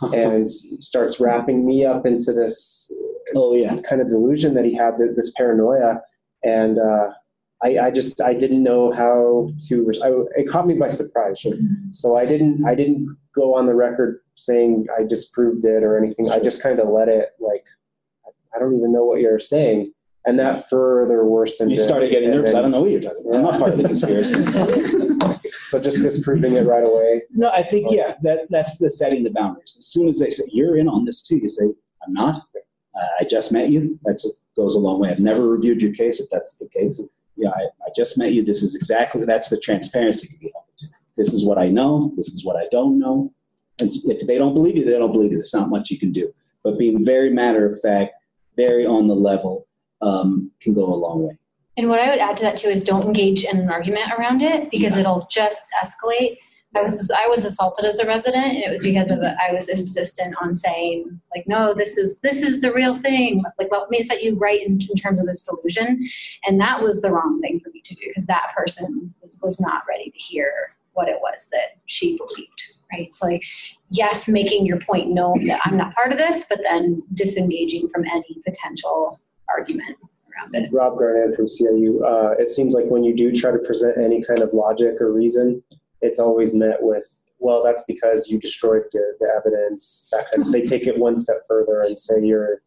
And 0.00 0.48
starts 0.50 1.20
wrapping 1.20 1.66
me 1.66 1.84
up 1.84 2.06
into 2.06 2.32
this 2.32 2.92
Oh 3.34 3.54
yeah. 3.54 3.76
kind 3.88 4.00
of 4.00 4.08
delusion 4.08 4.54
that 4.54 4.64
he 4.64 4.74
had, 4.74 4.94
this 5.16 5.32
paranoia, 5.32 6.00
and 6.42 6.78
uh, 6.78 7.10
I, 7.62 7.78
I 7.78 7.90
just 7.90 8.20
I 8.20 8.34
didn't 8.34 8.62
know 8.62 8.92
how 8.92 9.50
to. 9.68 9.92
I, 10.02 10.40
it 10.40 10.48
caught 10.48 10.66
me 10.66 10.74
by 10.74 10.88
surprise, 10.88 11.44
so, 11.92 12.16
I 12.16 12.24
didn't 12.24 12.64
I 12.66 12.74
didn't 12.74 13.16
go 13.34 13.54
on 13.54 13.66
the 13.66 13.74
record 13.74 14.20
saying 14.34 14.86
I 14.98 15.04
disproved 15.04 15.64
it 15.64 15.82
or 15.82 15.98
anything. 15.98 16.30
I 16.30 16.40
just 16.40 16.62
kind 16.62 16.78
of 16.78 16.88
let 16.88 17.08
it 17.08 17.30
like 17.40 17.64
I 18.54 18.58
don't 18.58 18.76
even 18.76 18.92
know 18.92 19.04
what 19.04 19.20
you're 19.20 19.40
saying, 19.40 19.92
and 20.24 20.38
that 20.38 20.70
further 20.70 21.24
worsened. 21.24 21.72
You 21.72 21.80
it. 21.80 21.84
started 21.84 22.10
getting 22.10 22.30
nervous. 22.30 22.54
I 22.54 22.62
don't 22.62 22.70
know 22.70 22.82
what 22.82 22.90
you're 22.90 23.00
talking 23.00 23.24
about. 23.26 23.36
I'm 23.36 23.42
not 23.42 23.58
part 23.58 23.72
of 23.72 23.78
the 23.78 23.84
conspiracy. 23.84 25.34
So 25.68 25.78
just 25.78 26.02
disproving 26.02 26.54
it 26.54 26.64
right 26.64 26.84
away. 26.84 27.22
No, 27.30 27.50
I 27.50 27.62
think 27.62 27.90
yeah, 27.90 28.14
that 28.22 28.46
that's 28.50 28.78
the 28.78 28.88
setting 28.88 29.22
the 29.22 29.30
boundaries. 29.30 29.76
As 29.78 29.86
soon 29.86 30.08
as 30.08 30.18
they 30.18 30.30
say 30.30 30.44
you're 30.50 30.78
in 30.78 30.88
on 30.88 31.04
this 31.04 31.22
too, 31.22 31.36
you 31.36 31.48
say 31.48 31.64
I'm 32.06 32.12
not. 32.14 32.38
Uh, 32.98 33.06
I 33.20 33.24
just 33.24 33.52
met 33.52 33.70
you. 33.70 33.98
That's 34.04 34.44
goes 34.56 34.74
a 34.74 34.78
long 34.78 34.98
way. 34.98 35.10
I've 35.10 35.20
never 35.20 35.46
reviewed 35.46 35.82
your 35.82 35.92
case. 35.92 36.20
If 36.20 36.30
that's 36.30 36.56
the 36.56 36.68
case, 36.68 37.00
yeah, 37.36 37.50
I, 37.50 37.64
I 37.86 37.90
just 37.94 38.16
met 38.18 38.32
you. 38.32 38.42
This 38.42 38.62
is 38.62 38.74
exactly 38.76 39.24
that's 39.24 39.50
the 39.50 39.60
transparency 39.60 40.28
to 40.28 40.38
be 40.38 40.50
held 40.54 40.64
to. 40.78 40.86
This 41.16 41.32
is 41.32 41.44
what 41.44 41.58
I 41.58 41.68
know. 41.68 42.12
This 42.16 42.28
is 42.28 42.44
what 42.44 42.56
I 42.56 42.64
don't 42.70 42.98
know. 42.98 43.32
And 43.80 43.90
if 43.92 44.26
they 44.26 44.38
don't 44.38 44.54
believe 44.54 44.76
you, 44.76 44.84
they 44.84 44.98
don't 44.98 45.12
believe 45.12 45.32
you. 45.32 45.38
There's 45.38 45.54
not 45.54 45.68
much 45.68 45.90
you 45.90 45.98
can 45.98 46.12
do. 46.12 46.32
But 46.64 46.78
being 46.78 47.04
very 47.04 47.30
matter 47.30 47.66
of 47.66 47.80
fact, 47.80 48.14
very 48.56 48.86
on 48.86 49.06
the 49.06 49.14
level, 49.14 49.68
um, 50.02 50.50
can 50.60 50.74
go 50.74 50.86
a 50.86 50.96
long 50.96 51.28
way. 51.28 51.38
And 51.78 51.88
what 51.88 52.00
I 52.00 52.10
would 52.10 52.18
add 52.18 52.36
to 52.38 52.42
that 52.42 52.58
too 52.58 52.68
is 52.68 52.82
don't 52.82 53.04
engage 53.04 53.44
in 53.44 53.56
an 53.56 53.70
argument 53.70 54.10
around 54.18 54.42
it 54.42 54.68
because 54.70 54.94
Yeah. 54.94 55.00
it'll 55.00 55.28
just 55.30 55.62
escalate. 55.82 56.36
I 56.76 56.82
was 56.82 57.10
I 57.10 57.26
was 57.28 57.44
assaulted 57.46 57.86
as 57.86 57.98
a 57.98 58.06
resident, 58.06 58.44
and 58.44 58.58
it 58.58 58.68
was 58.68 58.82
because 58.82 59.10
of 59.10 59.20
I 59.22 59.52
was 59.52 59.68
insistent 59.68 60.34
on 60.42 60.54
saying 60.54 61.18
like, 61.34 61.46
no, 61.46 61.72
this 61.72 61.96
is 61.96 62.20
this 62.20 62.42
is 62.42 62.60
the 62.60 62.74
real 62.74 62.94
thing. 62.96 63.42
Like, 63.58 63.70
what 63.70 63.90
may 63.90 64.02
set 64.02 64.22
you 64.22 64.34
right 64.36 64.60
in, 64.60 64.72
in 64.72 64.96
terms 64.96 65.18
of 65.18 65.26
this 65.26 65.42
delusion, 65.44 66.02
and 66.46 66.60
that 66.60 66.82
was 66.82 67.00
the 67.00 67.10
wrong 67.10 67.40
thing 67.40 67.60
for 67.60 67.70
me 67.70 67.80
to 67.84 67.94
do 67.94 68.02
because 68.08 68.26
that 68.26 68.48
person 68.54 69.14
was, 69.22 69.38
was 69.42 69.60
not 69.60 69.84
ready 69.88 70.10
to 70.10 70.18
hear 70.18 70.74
what 70.92 71.08
it 71.08 71.16
was 71.22 71.48
that 71.52 71.78
she 71.86 72.18
believed. 72.18 72.62
Right. 72.92 73.14
So 73.14 73.26
like, 73.26 73.44
yes, 73.90 74.28
making 74.28 74.66
your 74.66 74.80
point 74.80 75.10
known 75.10 75.46
that 75.46 75.60
I'm 75.64 75.76
not 75.76 75.94
part 75.94 76.12
of 76.12 76.18
this, 76.18 76.44
but 76.48 76.58
then 76.62 77.02
disengaging 77.14 77.88
from 77.88 78.04
any 78.12 78.42
potential 78.44 79.18
argument 79.48 79.96
around 80.38 80.54
it. 80.54 80.72
Rob 80.72 80.98
Garnett 80.98 81.34
from 81.34 81.46
CIU. 81.46 82.02
Uh, 82.02 82.34
it 82.38 82.48
seems 82.48 82.74
like 82.74 82.86
when 82.86 83.04
you 83.04 83.14
do 83.14 83.32
try 83.32 83.50
to 83.50 83.58
present 83.58 83.98
any 83.98 84.22
kind 84.22 84.40
of 84.40 84.52
logic 84.52 85.00
or 85.00 85.12
reason, 85.12 85.62
it's 86.00 86.18
always 86.18 86.54
met 86.54 86.78
with, 86.80 87.04
well, 87.38 87.62
that's 87.62 87.84
because 87.86 88.28
you 88.28 88.38
destroyed 88.38 88.82
the, 88.92 89.16
the 89.20 89.28
evidence. 89.34 90.08
That 90.12 90.30
kind 90.30 90.46
of, 90.46 90.52
they 90.52 90.62
take 90.62 90.86
it 90.86 90.98
one 90.98 91.16
step 91.16 91.38
further 91.46 91.82
and 91.82 91.98
say 91.98 92.22
you're, 92.22 92.62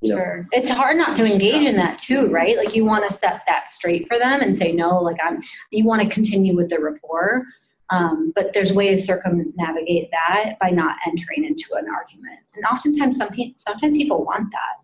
you 0.00 0.14
know, 0.14 0.16
Sure. 0.16 0.48
It's 0.52 0.70
hard 0.70 0.96
not 0.96 1.16
to 1.16 1.30
engage 1.30 1.64
in 1.64 1.76
that 1.76 1.98
too, 1.98 2.30
right? 2.30 2.56
Like 2.56 2.74
you 2.74 2.84
want 2.84 3.08
to 3.08 3.14
set 3.14 3.42
that 3.46 3.70
straight 3.70 4.08
for 4.08 4.18
them 4.18 4.40
and 4.40 4.56
say, 4.56 4.72
no, 4.72 4.98
like 4.98 5.18
I'm, 5.22 5.42
you 5.70 5.84
want 5.84 6.02
to 6.02 6.08
continue 6.08 6.56
with 6.56 6.70
the 6.70 6.80
rapport. 6.80 7.44
Um, 7.90 8.32
but 8.36 8.52
there's 8.52 8.72
ways 8.72 9.00
to 9.00 9.06
circumnavigate 9.14 10.10
that 10.12 10.54
by 10.60 10.70
not 10.70 10.96
entering 11.06 11.44
into 11.44 11.74
an 11.74 11.86
argument. 11.88 12.38
And 12.54 12.64
oftentimes 12.64 13.16
some 13.16 13.30
people, 13.30 13.54
sometimes 13.58 13.96
people 13.96 14.24
want 14.24 14.50
that, 14.52 14.79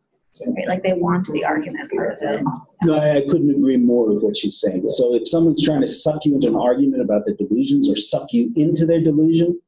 right? 0.47 0.69
Like 0.69 0.83
they 0.83 0.93
want 0.93 1.27
the 1.29 1.45
argument 1.45 1.91
part 1.91 2.23
of 2.23 2.41
it. 2.41 2.45
No, 2.83 2.99
I 2.99 3.23
couldn't 3.29 3.51
agree 3.51 3.77
more 3.77 4.13
with 4.13 4.23
what 4.23 4.37
she's 4.37 4.61
saying. 4.61 4.89
So 4.89 5.15
if 5.15 5.29
someone's 5.29 5.65
trying 5.65 5.81
to 5.81 5.87
suck 5.87 6.25
you 6.25 6.35
into 6.35 6.49
an 6.49 6.57
argument 6.57 7.03
about 7.03 7.25
their 7.25 7.35
delusions 7.35 7.89
or 7.89 7.97
suck 7.97 8.33
you 8.33 8.53
into 8.57 8.87
their 8.87 9.01
delusion, 9.01 9.61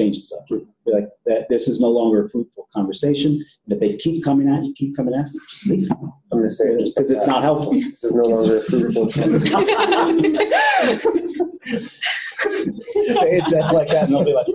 change 0.00 0.16
the 0.16 0.22
subject. 0.22 0.66
Be 0.86 0.92
like 0.92 1.08
that. 1.26 1.48
This 1.48 1.68
is 1.68 1.80
no 1.80 1.88
longer 1.88 2.24
a 2.24 2.28
fruitful 2.30 2.66
conversation. 2.74 3.32
And 3.32 3.72
if 3.74 3.80
they 3.80 3.96
keep 3.96 4.24
coming 4.24 4.48
at 4.48 4.64
you, 4.64 4.72
keep 4.76 4.96
coming 4.96 5.14
at 5.14 5.26
you, 5.32 5.40
just 5.50 5.66
leave. 5.66 5.90
I'm 5.92 6.12
going 6.30 6.42
to 6.44 6.48
say 6.48 6.72
it 6.74 6.78
just 6.80 6.96
Because 6.96 7.10
like 7.10 7.16
it's 7.18 7.26
that. 7.26 7.32
not 7.32 7.42
helpful. 7.42 7.72
This 7.72 8.04
is 8.04 8.14
no 8.14 8.22
longer 8.22 8.60
fruitful. 8.62 9.10
Say 11.60 13.36
it 13.38 13.44
just 13.50 13.72
like 13.74 13.88
that, 13.88 14.04
and 14.04 14.14
they'll 14.14 14.24
be 14.24 14.32
like, 14.32 14.46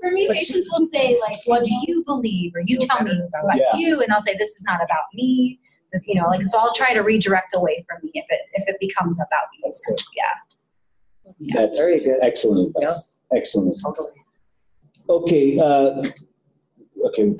For 0.00 0.10
me, 0.12 0.28
patients 0.32 0.68
will 0.70 0.88
say 0.92 1.18
like, 1.20 1.38
what 1.46 1.64
do 1.64 1.72
you 1.86 2.04
believe? 2.06 2.52
Or 2.54 2.60
you 2.64 2.78
tell 2.78 3.02
me 3.02 3.10
about 3.10 3.56
Yeah. 3.56 3.74
you. 3.76 4.00
And 4.00 4.12
I'll 4.12 4.20
say, 4.22 4.36
this 4.38 4.50
is 4.50 4.62
not 4.64 4.76
about 4.82 5.04
me. 5.14 5.58
This- 5.92 6.02
You 6.06 6.20
know, 6.20 6.28
like, 6.28 6.46
so 6.46 6.58
I'll 6.58 6.74
try 6.74 6.94
to 6.94 7.00
redirect 7.00 7.54
away 7.54 7.84
from 7.88 7.98
me 8.04 8.12
if 8.14 8.26
it, 8.28 8.40
if 8.54 8.68
it 8.68 8.76
becomes 8.80 9.18
about 9.18 9.46
me. 9.52 9.60
That's 9.64 9.80
good. 9.86 9.98
Yeah. 10.16 11.54
That's 11.60 11.78
Very 11.78 12.00
good. 12.00 12.18
excellent 12.22 12.74
advice. 12.76 13.17
Excellent. 13.34 13.76
Okay. 15.08 15.58
Uh, 15.58 16.02
okay. 17.06 17.34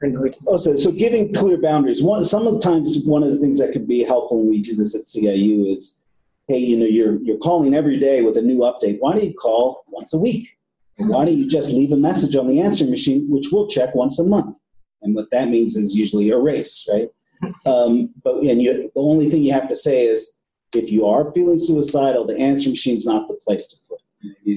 paranoid. 0.00 0.36
Oh, 0.46 0.56
so, 0.56 0.76
so 0.76 0.90
giving 0.90 1.32
clear 1.32 1.60
boundaries. 1.60 2.02
One, 2.02 2.24
sometimes 2.24 3.04
one 3.04 3.22
of 3.22 3.30
the 3.30 3.38
things 3.38 3.58
that 3.58 3.72
could 3.72 3.86
be 3.86 4.04
helpful 4.04 4.38
when 4.38 4.50
we 4.50 4.62
do 4.62 4.74
this 4.76 4.94
at 4.94 5.02
CIU 5.02 5.72
is, 5.72 6.04
hey, 6.48 6.58
you 6.58 6.76
know, 6.76 6.86
you're 6.86 7.20
you're 7.22 7.38
calling 7.38 7.74
every 7.74 7.98
day 7.98 8.22
with 8.22 8.36
a 8.36 8.42
new 8.42 8.60
update. 8.60 8.98
Why 9.00 9.12
don't 9.12 9.24
you 9.24 9.34
call 9.34 9.84
once 9.88 10.12
a 10.12 10.18
week? 10.18 10.48
Why 10.96 11.24
don't 11.24 11.36
you 11.36 11.48
just 11.48 11.72
leave 11.72 11.92
a 11.92 11.96
message 11.96 12.36
on 12.36 12.46
the 12.46 12.60
answering 12.60 12.90
machine, 12.90 13.26
which 13.28 13.48
we'll 13.50 13.68
check 13.68 13.94
once 13.94 14.18
a 14.18 14.24
month? 14.24 14.56
And 15.02 15.14
what 15.14 15.30
that 15.32 15.48
means 15.48 15.76
is 15.76 15.94
usually 15.94 16.28
erase, 16.28 16.86
right? 16.90 17.08
Um, 17.66 18.10
but 18.22 18.36
and 18.36 18.62
you, 18.62 18.90
the 18.94 19.00
only 19.00 19.28
thing 19.28 19.42
you 19.42 19.52
have 19.52 19.66
to 19.66 19.76
say 19.76 20.04
is, 20.04 20.40
if 20.74 20.90
you 20.90 21.04
are 21.06 21.30
feeling 21.32 21.58
suicidal, 21.58 22.24
the 22.26 22.38
answer 22.38 22.70
machine's 22.70 23.04
not 23.04 23.28
the 23.28 23.34
place 23.34 23.68
to. 23.68 23.76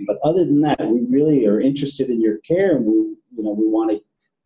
But 0.06 0.18
other 0.24 0.46
than 0.46 0.62
that, 0.62 0.80
we 0.88 1.02
really 1.10 1.46
are 1.46 1.60
interested 1.60 2.10
in 2.10 2.22
your 2.22 2.38
care, 2.40 2.76
and 2.76 2.86
we, 2.86 2.94
you 2.94 3.44
know, 3.44 3.52
we 3.52 3.68
want 3.68 4.02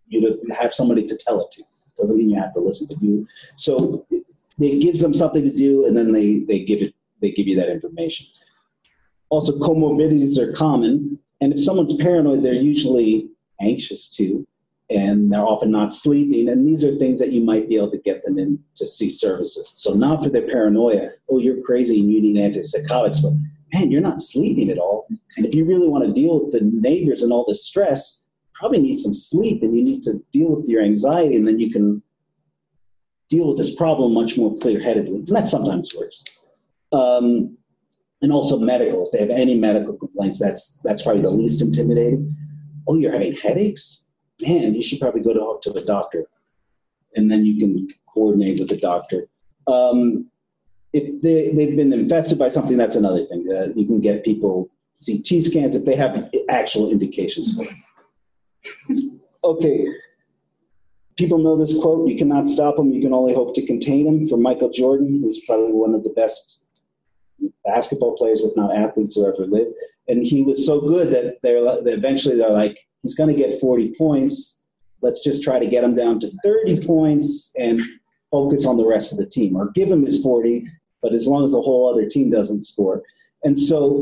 you 0.08 0.22
to 0.22 0.54
have 0.54 0.74
somebody 0.74 1.08
to 1.08 1.18
tell 1.18 1.42
it 1.42 1.52
to. 1.54 1.64
Doesn't 1.98 2.18
mean 2.18 2.30
you 2.30 2.40
have 2.40 2.54
to 2.54 2.62
listen 2.62 2.88
to 2.88 3.06
you. 3.06 3.28
So 3.56 4.06
it, 4.10 4.26
it 4.60 4.82
gives 4.82 5.02
them 5.02 5.14
something 5.14 5.44
to 5.44 5.56
do, 5.56 5.86
and 5.86 5.96
then 5.98 6.12
they 6.12 6.40
they 6.40 6.64
give 6.64 6.82
it 6.82 6.94
they 7.22 7.32
give 7.32 7.48
you 7.48 7.56
that 7.58 7.70
information. 7.70 8.28
Also, 9.30 9.54
comorbidities 9.60 10.38
are 10.38 10.54
common, 10.54 11.20
and 11.40 11.54
if 11.54 11.64
someone's 11.64 11.96
paranoid, 11.96 12.44
they're 12.44 12.54
usually 12.54 13.30
anxious 13.62 14.10
too 14.10 14.48
and 14.92 15.32
they're 15.32 15.46
often 15.46 15.72
not 15.72 15.94
sleeping. 15.94 16.50
And 16.50 16.68
these 16.68 16.84
are 16.84 16.96
things 16.96 17.18
that 17.20 17.32
you 17.32 17.42
might 17.42 17.70
be 17.70 17.78
able 17.78 17.92
to 17.92 17.98
get 17.98 18.24
them 18.26 18.38
in 18.38 18.60
to 18.76 18.86
see 18.86 19.10
services. 19.10 19.72
So 19.76 19.94
not 19.94 20.24
for 20.24 20.30
their 20.30 20.46
paranoia, 20.46 21.12
oh, 21.30 21.40
you're 21.40 21.62
crazy 21.64 22.02
and 22.02 22.12
you 22.12 22.22
need 22.22 22.36
antipsychotics, 22.36 23.22
but 23.24 23.32
man, 23.74 23.92
you're 23.92 24.02
not 24.02 24.22
sleeping 24.22 24.70
at 24.70 24.78
all. 24.78 25.08
And 25.38 25.46
if 25.46 25.56
you 25.56 25.66
really 25.66 25.88
want 25.88 26.06
to 26.06 26.14
deal 26.14 26.44
with 26.44 26.52
the 26.52 26.62
neighbors 26.64 27.24
and 27.24 27.32
all 27.32 27.46
the 27.46 27.56
stress, 27.56 28.28
probably 28.54 28.80
need 28.80 28.98
some 28.98 29.16
sleep 29.16 29.64
and 29.64 29.76
you 29.76 29.84
need 29.84 30.04
to 30.04 30.14
deal 30.32 30.56
with 30.56 30.68
your 30.68 30.84
anxiety 30.84 31.36
and 31.36 31.48
then 31.48 31.60
you 31.60 31.72
can 31.72 32.02
deal 33.30 33.48
with 33.48 33.58
this 33.58 33.74
problem 33.76 34.14
much 34.14 34.38
more 34.38 34.56
clear-headedly. 34.58 35.20
And 35.20 35.28
that 35.30 35.48
sometimes 35.48 35.96
works. 35.98 36.24
Um, 36.92 37.58
and 38.22 38.32
also 38.32 38.60
medical. 38.60 39.06
If 39.06 39.12
they 39.14 39.20
have 39.20 39.30
any 39.30 39.56
medical 39.56 39.98
complaints, 39.98 40.40
that's 40.40 40.80
that's 40.84 41.02
probably 41.02 41.24
the 41.24 41.32
least 41.32 41.62
intimidating. 41.62 42.36
Oh, 42.88 42.96
you're 42.96 43.14
having 43.14 43.34
headaches? 43.34 44.12
man, 44.42 44.74
you 44.74 44.82
should 44.82 45.00
probably 45.00 45.22
go 45.22 45.34
to, 45.34 45.60
to 45.70 45.80
the 45.80 45.86
doctor. 45.86 46.26
And 47.16 47.30
then 47.30 47.46
you 47.46 47.60
can 47.60 47.88
coordinate 48.12 48.60
with 48.60 48.70
the 48.70 48.78
doctor. 48.78 49.28
Um, 49.68 50.31
if 50.94 51.22
they, 51.22 51.54
they've 51.54 51.76
been 51.76 51.94
infested 51.94 52.38
by 52.38 52.50
something, 52.50 52.78
that's 52.78 52.96
another 52.96 53.24
thing. 53.26 53.48
Uh, 53.50 53.68
you 53.76 53.86
can 53.86 54.02
get 54.02 54.26
people 54.26 54.70
CT 55.06 55.44
scans 55.44 55.76
if 55.76 55.86
they 55.86 55.96
have 55.96 56.30
actual 56.50 56.92
indications 56.92 57.56
for 57.56 57.64
it. 57.64 59.14
Okay. 59.44 59.88
People 61.18 61.38
know 61.38 61.56
this 61.56 61.80
quote 61.80 62.08
you 62.08 62.18
cannot 62.18 62.50
stop 62.50 62.78
them, 62.78 62.92
you 62.92 63.02
can 63.02 63.14
only 63.14 63.34
hope 63.34 63.56
to 63.56 63.66
contain 63.66 64.06
them. 64.06 64.28
From 64.28 64.42
Michael 64.42 64.70
Jordan, 64.70 65.22
who's 65.22 65.44
probably 65.46 65.72
one 65.72 65.94
of 65.94 66.04
the 66.04 66.10
best 66.12 66.66
basketball 67.66 68.16
players, 68.16 68.44
if 68.44 68.56
not 68.56 68.76
athletes, 68.76 69.16
who 69.16 69.28
ever 69.28 69.46
lived. 69.46 69.74
And 70.08 70.24
he 70.24 70.44
was 70.44 70.66
so 70.66 70.82
good 70.82 71.10
that 71.10 71.38
they're 71.42 71.64
that 71.64 71.88
eventually 71.88 72.36
they're 72.38 72.50
like, 72.50 72.78
he's 73.02 73.16
going 73.16 73.34
to 73.34 73.36
get 73.36 73.60
40 73.60 73.96
points. 73.98 74.64
Let's 75.02 75.24
just 75.24 75.44
try 75.44 75.60
to 75.60 75.68
get 75.68 75.84
him 75.84 75.96
down 75.96 76.20
to 76.20 76.32
30 76.44 76.86
points 76.86 77.52
and 77.58 77.82
focus 78.30 78.66
on 78.66 78.78
the 78.78 78.86
rest 78.86 79.12
of 79.12 79.18
the 79.18 79.26
team, 79.26 79.56
or 79.56 79.72
give 79.72 79.92
him 79.92 80.06
his 80.06 80.22
40, 80.22 80.68
but 81.02 81.14
as 81.14 81.28
long 81.28 81.44
as 81.44 81.52
the 81.52 81.62
whole 81.62 81.92
other 81.92 82.08
team 82.08 82.30
doesn't 82.30 82.64
score. 82.64 83.04
And 83.44 83.58
so, 83.58 84.02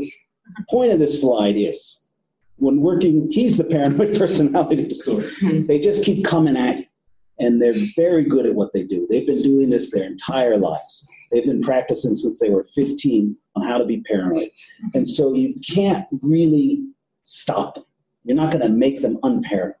the 0.56 0.64
point 0.68 0.92
of 0.92 0.98
this 0.98 1.20
slide 1.20 1.56
is 1.56 2.08
when 2.56 2.80
working, 2.80 3.30
he's 3.30 3.56
the 3.56 3.64
paranoid 3.64 4.18
personality 4.18 4.88
disorder. 4.88 5.30
Hmm. 5.40 5.66
They 5.66 5.78
just 5.78 6.04
keep 6.04 6.24
coming 6.24 6.56
at 6.56 6.78
you, 6.78 6.86
and 7.38 7.60
they're 7.60 7.74
very 7.96 8.24
good 8.24 8.46
at 8.46 8.54
what 8.54 8.72
they 8.72 8.82
do. 8.82 9.06
They've 9.08 9.26
been 9.26 9.42
doing 9.42 9.70
this 9.70 9.90
their 9.90 10.04
entire 10.04 10.58
lives. 10.58 11.08
They've 11.30 11.44
been 11.44 11.62
practicing 11.62 12.14
since 12.14 12.40
they 12.40 12.50
were 12.50 12.66
15 12.74 13.36
on 13.56 13.62
how 13.66 13.78
to 13.78 13.84
be 13.84 14.00
paranoid. 14.02 14.50
And 14.94 15.08
so, 15.08 15.34
you 15.34 15.54
can't 15.66 16.06
really 16.22 16.86
stop 17.22 17.74
them 17.76 17.84
you're 18.24 18.36
not 18.36 18.52
going 18.52 18.62
to 18.62 18.68
make 18.68 19.02
them 19.02 19.18
unparanoid 19.22 19.74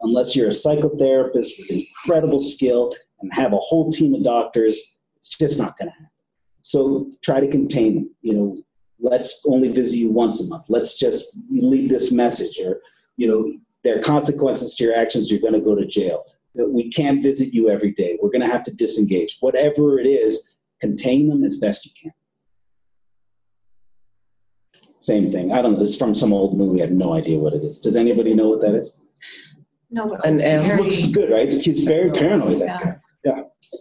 unless 0.00 0.36
you're 0.36 0.48
a 0.48 0.50
psychotherapist 0.50 1.50
with 1.58 1.70
incredible 1.70 2.38
skill 2.38 2.94
and 3.20 3.32
have 3.32 3.52
a 3.52 3.58
whole 3.58 3.90
team 3.90 4.14
of 4.14 4.22
doctors. 4.22 5.00
It's 5.16 5.36
just 5.36 5.58
not 5.58 5.76
going 5.76 5.88
to 5.88 5.92
happen. 5.92 6.07
So 6.68 7.10
try 7.22 7.40
to 7.40 7.48
contain 7.48 7.94
them. 7.94 8.14
You 8.20 8.34
know, 8.34 8.58
let's 9.00 9.40
only 9.46 9.72
visit 9.72 9.96
you 9.96 10.10
once 10.10 10.42
a 10.42 10.48
month. 10.48 10.66
Let's 10.68 10.98
just 10.98 11.38
leave 11.50 11.88
this 11.88 12.12
message, 12.12 12.60
or 12.62 12.82
you 13.16 13.26
know, 13.26 13.50
there 13.84 13.98
are 13.98 14.02
consequences 14.02 14.74
to 14.74 14.84
your 14.84 14.94
actions. 14.94 15.30
You're 15.30 15.40
going 15.40 15.54
to 15.54 15.60
go 15.60 15.74
to 15.74 15.86
jail. 15.86 16.24
We 16.54 16.90
can't 16.90 17.22
visit 17.22 17.54
you 17.54 17.70
every 17.70 17.92
day. 17.92 18.18
We're 18.20 18.30
going 18.30 18.42
to 18.42 18.52
have 18.54 18.64
to 18.64 18.76
disengage. 18.76 19.38
Whatever 19.40 19.98
it 19.98 20.06
is, 20.06 20.58
contain 20.78 21.30
them 21.30 21.42
as 21.42 21.56
best 21.56 21.86
you 21.86 21.92
can. 22.02 22.12
Same 25.00 25.32
thing. 25.32 25.52
I 25.52 25.62
don't 25.62 25.72
know. 25.72 25.78
This 25.78 25.90
is 25.90 25.96
from 25.96 26.14
some 26.14 26.34
old 26.34 26.58
movie. 26.58 26.82
I 26.82 26.86
have 26.86 26.94
no 26.94 27.14
idea 27.14 27.38
what 27.38 27.54
it 27.54 27.62
is. 27.62 27.80
Does 27.80 27.96
anybody 27.96 28.34
know 28.34 28.48
what 28.48 28.60
that 28.60 28.74
is? 28.74 28.94
No, 29.90 30.06
but 30.06 30.22
An 30.26 30.38
it's 30.38 30.68
Looks 30.76 31.06
good, 31.06 31.30
right? 31.30 31.50
He's 31.50 31.84
very 31.84 32.10
paranoid. 32.10 32.60
That 32.60 32.82
Yeah. 32.84 32.94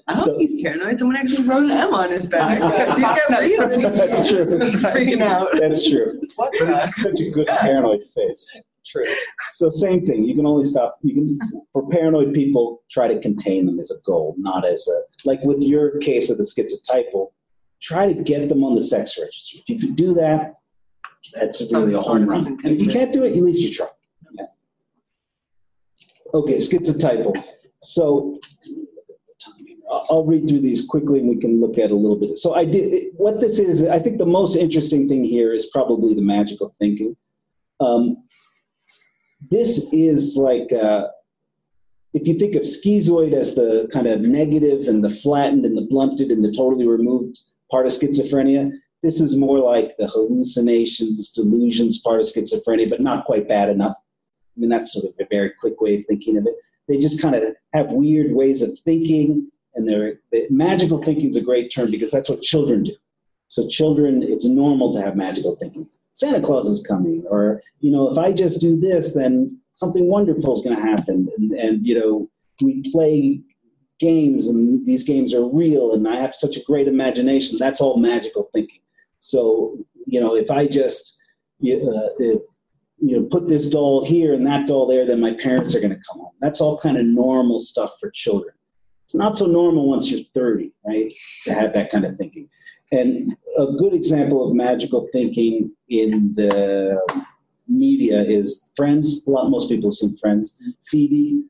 I 0.08 0.14
don't 0.14 0.24
So- 0.24 0.38
he's 0.38 0.62
paranoid. 0.62 1.00
Someone 1.00 1.18
actually 1.18 1.48
wrote 1.48 1.64
an 1.64 1.72
M 1.72 1.94
on 1.94 2.12
his 2.12 2.28
back. 2.30 2.60
That's 2.62 2.96
He's 2.96 3.58
got 3.58 3.70
real. 3.70 3.90
That's 3.92 4.30
true. 4.30 4.46
Freaking 4.82 5.22
out. 5.22 5.50
That's 5.60 5.90
true. 5.90 6.20
What 6.36 6.54
But 6.60 6.70
it's 6.70 7.02
such 7.02 7.20
a 7.20 7.30
good 7.32 7.48
paranoid 7.48 8.04
face. 8.14 8.58
True. 8.86 9.06
So 9.50 9.70
same 9.70 10.06
thing. 10.06 10.24
You 10.24 10.34
can 10.36 10.46
only 10.46 10.64
stop. 10.64 10.98
You 11.02 11.14
can 11.14 11.28
for 11.74 11.88
paranoid 11.90 12.34
people 12.34 12.84
try 12.90 13.08
to 13.10 13.20
contain 13.20 13.66
them 13.66 13.80
as 13.80 13.92
a 13.92 13.96
goal, 14.06 14.36
not 14.38 14.66
as 14.66 14.88
a 14.88 15.28
like 15.28 15.42
with 15.44 15.62
your 15.62 15.98
case 16.00 16.30
of 16.30 16.38
the 16.38 16.44
schizotypal. 16.44 17.32
Try 17.82 18.12
to 18.12 18.24
get 18.24 18.48
them 18.48 18.64
on 18.64 18.76
the 18.76 18.82
sex 18.82 19.18
register. 19.20 19.58
If 19.60 19.70
you 19.70 19.80
could 19.80 19.96
do 19.98 20.14
that, 20.14 20.56
that's 21.34 21.62
really 21.74 21.88
a 21.90 21.92
Some 21.92 22.04
home 22.04 22.26
run. 22.30 22.48
And 22.48 22.66
if 22.66 22.82
you 22.82 22.90
can't 22.90 23.12
do 23.12 23.24
it, 23.26 23.34
at 23.36 23.44
least 23.44 23.62
you 23.62 23.74
try. 23.74 23.88
Yeah. 24.34 24.46
Okay, 26.34 26.56
schizotypal. 26.56 27.44
So 27.82 28.40
I'll 30.10 30.26
read 30.26 30.48
through 30.48 30.62
these 30.62 30.86
quickly 30.86 31.20
and 31.20 31.30
we 31.30 31.38
can 31.38 31.60
look 31.62 31.78
at 31.78 31.92
a 31.92 31.96
little 31.96 32.20
bit. 32.20 32.38
So 32.38 32.54
I 32.56 32.66
did 32.66 33.14
what 33.16 33.40
this 33.40 33.60
is. 33.60 33.86
I 33.86 34.00
think 34.00 34.18
the 34.18 34.26
most 34.26 34.56
interesting 34.56 35.08
thing 35.08 35.24
here 35.24 35.54
is 35.54 35.68
probably 35.68 36.14
the 36.14 36.22
magical 36.22 36.76
thinking. 36.80 37.16
Um, 37.80 38.24
this 39.50 39.88
is 39.94 40.36
like 40.36 40.72
uh, 40.74 41.08
if 42.14 42.28
you 42.28 42.38
think 42.38 42.56
of 42.56 42.64
schizoid 42.64 43.34
as 43.34 43.56
the 43.56 43.90
kind 43.94 44.08
of 44.08 44.22
negative 44.22 44.88
and 44.88 45.04
the 45.04 45.10
flattened 45.10 45.66
and 45.66 45.78
the 45.78 45.88
blunted 45.90 46.32
and 46.32 46.44
the 46.44 46.52
totally 46.52 46.88
removed 46.88 47.40
part 47.70 47.86
of 47.86 47.92
schizophrenia, 47.92 48.72
this 49.04 49.22
is 49.22 49.38
more 49.38 49.60
like 49.60 49.96
the 49.98 50.08
hallucinations, 50.08 51.32
delusions 51.32 52.00
part 52.00 52.20
of 52.20 52.26
schizophrenia, 52.26 52.90
but 52.90 53.02
not 53.02 53.26
quite 53.26 53.48
bad 53.48 53.70
enough. 53.70 53.96
I 53.96 54.60
mean, 54.60 54.70
that's 54.70 54.94
sort 54.94 55.06
of 55.06 55.12
a 55.20 55.28
very 55.30 55.52
quick 55.60 55.80
way 55.80 56.00
of 56.00 56.06
thinking 56.08 56.38
of 56.38 56.48
it. 56.48 56.56
They 56.88 56.98
just 56.98 57.22
kind 57.22 57.36
of 57.36 57.56
have 57.74 57.92
weird 57.92 58.34
ways 58.34 58.62
of 58.62 58.78
thinking, 58.80 59.52
and 59.78 59.88
they're 59.88 60.20
the, 60.32 60.48
magical 60.50 61.02
thinking 61.02 61.30
is 61.30 61.38
a 61.38 61.42
great 61.42 61.72
term 61.74 61.92
because 61.92 62.12
that's 62.12 62.30
what 62.30 62.42
children 62.42 62.84
do. 62.84 62.94
So, 63.48 63.70
children, 63.70 64.24
it's 64.24 64.46
normal 64.46 64.92
to 64.94 65.02
have 65.02 65.16
magical 65.16 65.56
thinking. 65.56 65.88
Santa 66.14 66.42
Claus 66.42 66.68
is 66.68 66.86
coming, 66.86 67.24
or 67.30 67.62
you 67.80 67.92
know, 67.92 68.12
if 68.12 68.18
I 68.18 68.34
just 68.34 68.60
do 68.60 68.76
this, 68.76 69.14
then 69.14 69.48
something 69.72 70.10
wonderful 70.10 70.52
is 70.52 70.62
going 70.62 70.76
to 70.76 70.82
happen, 70.82 71.30
and, 71.38 71.52
and 71.52 71.88
you 71.88 71.98
know, 71.98 72.30
we 72.62 72.84
play 72.92 73.40
games, 74.00 74.50
and 74.50 74.86
these 74.86 75.04
games 75.04 75.34
are 75.34 75.48
real, 75.48 75.94
and 75.94 76.08
I 76.08 76.20
have 76.20 76.36
such 76.36 76.58
a 76.58 76.64
great 76.64 76.88
imagination. 76.88 77.58
That's 77.58 77.80
all 77.80 77.98
magical 77.98 78.50
thinking. 78.52 78.82
So, 79.20 79.78
you 80.06 80.20
know, 80.20 80.36
if 80.36 80.52
I 80.52 80.68
just 80.68 81.18
you, 81.60 81.90
uh, 81.90 82.10
if, 82.20 82.42
you 83.00 83.20
know 83.20 83.28
put 83.28 83.48
this 83.48 83.70
doll 83.70 84.04
here 84.04 84.34
and 84.34 84.46
that 84.46 84.68
doll 84.68 84.88
there, 84.88 85.06
then 85.06 85.22
my 85.22 85.34
parents 85.34 85.76
are 85.76 85.80
going 85.80 85.94
to 85.94 86.02
come 86.08 86.20
home. 86.20 86.34
That's 86.42 86.62
all 86.62 86.80
kind 86.80 86.98
of 86.98 87.06
normal 87.06 87.60
stuff 87.60 87.92
for 88.00 88.10
children. 88.12 88.54
It's 89.08 89.16
not 89.16 89.38
so 89.38 89.46
normal 89.46 89.88
once 89.88 90.12
you're 90.12 90.26
30, 90.34 90.70
right? 90.86 91.14
To 91.44 91.54
have 91.54 91.72
that 91.72 91.90
kind 91.90 92.04
of 92.04 92.18
thinking. 92.18 92.50
And 92.92 93.38
a 93.58 93.68
good 93.80 93.94
example 93.94 94.46
of 94.46 94.54
magical 94.54 95.08
thinking 95.14 95.72
in 95.88 96.36
the 96.36 97.00
media 97.70 98.22
is 98.22 98.70
Friends. 98.76 99.26
A 99.26 99.32
lot, 99.32 99.50
most 99.50 99.70
people 99.70 99.92
have 99.92 99.94
seen 99.96 100.18
Friends. 100.18 100.62
Phoebe, 100.88 101.42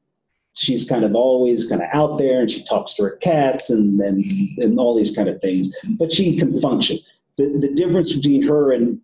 she's 0.54 0.88
kind 0.88 1.04
of 1.04 1.16
always 1.16 1.68
kind 1.68 1.82
of 1.82 1.88
out 1.94 2.20
there, 2.20 2.42
and 2.42 2.52
she 2.52 2.64
talks 2.64 2.94
to 2.94 3.04
her 3.06 3.16
cats, 3.18 3.72
and 3.72 4.00
and, 4.02 4.24
and 4.58 4.80
all 4.80 4.96
these 4.96 5.16
kind 5.16 5.28
of 5.28 5.42
things. 5.42 5.76
But 5.98 6.14
she 6.14 6.38
can 6.38 6.60
function. 6.60 7.00
The 7.38 7.58
the 7.60 7.74
difference 7.74 8.16
between 8.16 8.44
her 8.44 8.72
and 8.72 9.02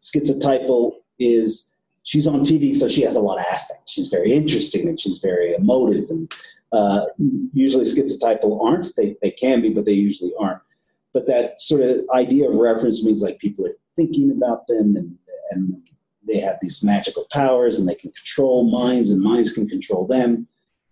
schizotypal 0.00 0.94
is 1.20 1.72
she's 2.02 2.26
on 2.26 2.40
TV, 2.40 2.74
so 2.74 2.88
she 2.88 3.02
has 3.02 3.14
a 3.14 3.20
lot 3.20 3.38
of 3.38 3.46
affect. 3.48 3.88
She's 3.88 4.08
very 4.08 4.32
interesting 4.32 4.88
and 4.88 5.00
she's 5.00 5.18
very 5.18 5.54
emotive. 5.54 6.10
And 6.10 6.32
uh, 6.74 7.06
usually 7.52 7.84
schizotypal 7.84 8.64
aren't. 8.64 8.88
They, 8.96 9.16
they 9.22 9.30
can 9.30 9.62
be, 9.62 9.70
but 9.70 9.84
they 9.84 9.92
usually 9.92 10.32
aren't. 10.38 10.60
But 11.12 11.26
that 11.28 11.60
sort 11.60 11.82
of 11.82 12.00
idea 12.12 12.50
of 12.50 12.56
reference 12.56 13.04
means 13.04 13.22
like 13.22 13.38
people 13.38 13.64
are 13.66 13.74
thinking 13.94 14.32
about 14.32 14.66
them 14.66 14.96
and, 14.96 15.16
and 15.52 15.88
they 16.26 16.40
have 16.40 16.56
these 16.60 16.82
magical 16.82 17.26
powers 17.30 17.78
and 17.78 17.88
they 17.88 17.94
can 17.94 18.10
control 18.10 18.68
minds 18.68 19.10
and 19.10 19.22
minds 19.22 19.52
can 19.52 19.68
control 19.68 20.06
them. 20.06 20.48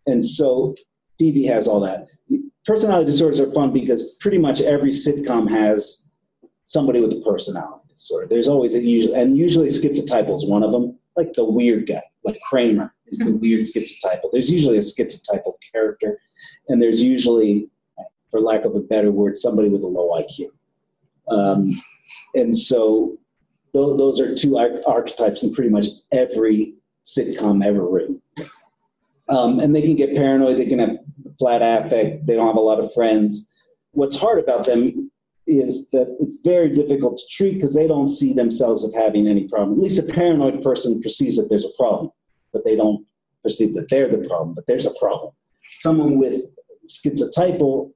And 0.06 0.24
so 0.24 0.76
Phoebe 1.18 1.44
has 1.46 1.66
all 1.66 1.80
that. 1.80 2.06
Personality 2.64 3.06
disorders 3.06 3.40
are 3.40 3.50
fun 3.50 3.72
because 3.72 4.16
pretty 4.20 4.38
much 4.38 4.60
every 4.60 4.90
sitcom 4.90 5.50
has 5.50 6.12
somebody 6.62 7.00
with 7.00 7.12
a 7.12 7.20
personality 7.22 7.88
disorder. 7.88 8.28
There's 8.28 8.48
always 8.48 8.76
a 8.76 8.80
usually, 8.80 9.14
and 9.14 9.36
usually 9.36 9.66
schizotypal 9.66 10.36
is 10.36 10.46
one 10.46 10.62
of 10.62 10.70
them, 10.70 10.96
like 11.16 11.32
the 11.32 11.44
weird 11.44 11.88
guy, 11.88 12.02
like 12.22 12.38
Kramer 12.48 12.94
is 13.12 13.18
the 13.18 13.32
weird 13.32 13.62
schizotypal. 13.62 14.30
There's 14.32 14.50
usually 14.50 14.78
a 14.78 14.80
schizotypal 14.80 15.54
character, 15.72 16.18
and 16.68 16.80
there's 16.80 17.02
usually, 17.02 17.68
for 18.30 18.40
lack 18.40 18.64
of 18.64 18.74
a 18.74 18.80
better 18.80 19.12
word, 19.12 19.36
somebody 19.36 19.68
with 19.68 19.82
a 19.84 19.86
low 19.86 20.10
IQ. 20.10 20.50
Um, 21.28 21.80
and 22.34 22.56
so 22.56 23.18
those, 23.72 23.96
those 23.98 24.20
are 24.20 24.34
two 24.34 24.58
archetypes 24.86 25.42
in 25.42 25.54
pretty 25.54 25.70
much 25.70 25.86
every 26.12 26.74
sitcom 27.04 27.64
ever 27.64 27.86
written. 27.86 28.20
Um, 29.28 29.60
and 29.60 29.74
they 29.74 29.82
can 29.82 29.96
get 29.96 30.14
paranoid, 30.14 30.58
they 30.58 30.66
can 30.66 30.78
have 30.78 30.98
flat 31.38 31.62
affect, 31.62 32.26
they 32.26 32.34
don't 32.34 32.46
have 32.46 32.56
a 32.56 32.60
lot 32.60 32.80
of 32.80 32.92
friends. 32.92 33.52
What's 33.92 34.16
hard 34.16 34.38
about 34.38 34.66
them 34.66 35.10
is 35.46 35.90
that 35.90 36.16
it's 36.20 36.40
very 36.44 36.74
difficult 36.74 37.18
to 37.18 37.24
treat 37.30 37.54
because 37.54 37.74
they 37.74 37.86
don't 37.86 38.08
see 38.08 38.32
themselves 38.32 38.84
as 38.84 38.94
having 38.94 39.26
any 39.26 39.48
problem. 39.48 39.78
At 39.78 39.82
least 39.82 39.98
a 39.98 40.02
paranoid 40.02 40.62
person 40.62 41.00
perceives 41.02 41.36
that 41.36 41.48
there's 41.48 41.64
a 41.64 41.76
problem, 41.76 42.10
but 42.52 42.64
they 42.64 42.76
don't 42.76 43.06
perceive 43.42 43.74
that 43.74 43.88
they're 43.88 44.08
the 44.08 44.26
problem, 44.28 44.54
but 44.54 44.66
there's 44.66 44.86
a 44.86 44.94
problem. 44.98 45.32
Someone 45.74 46.18
with 46.18 46.42
schizotypal 46.88 47.92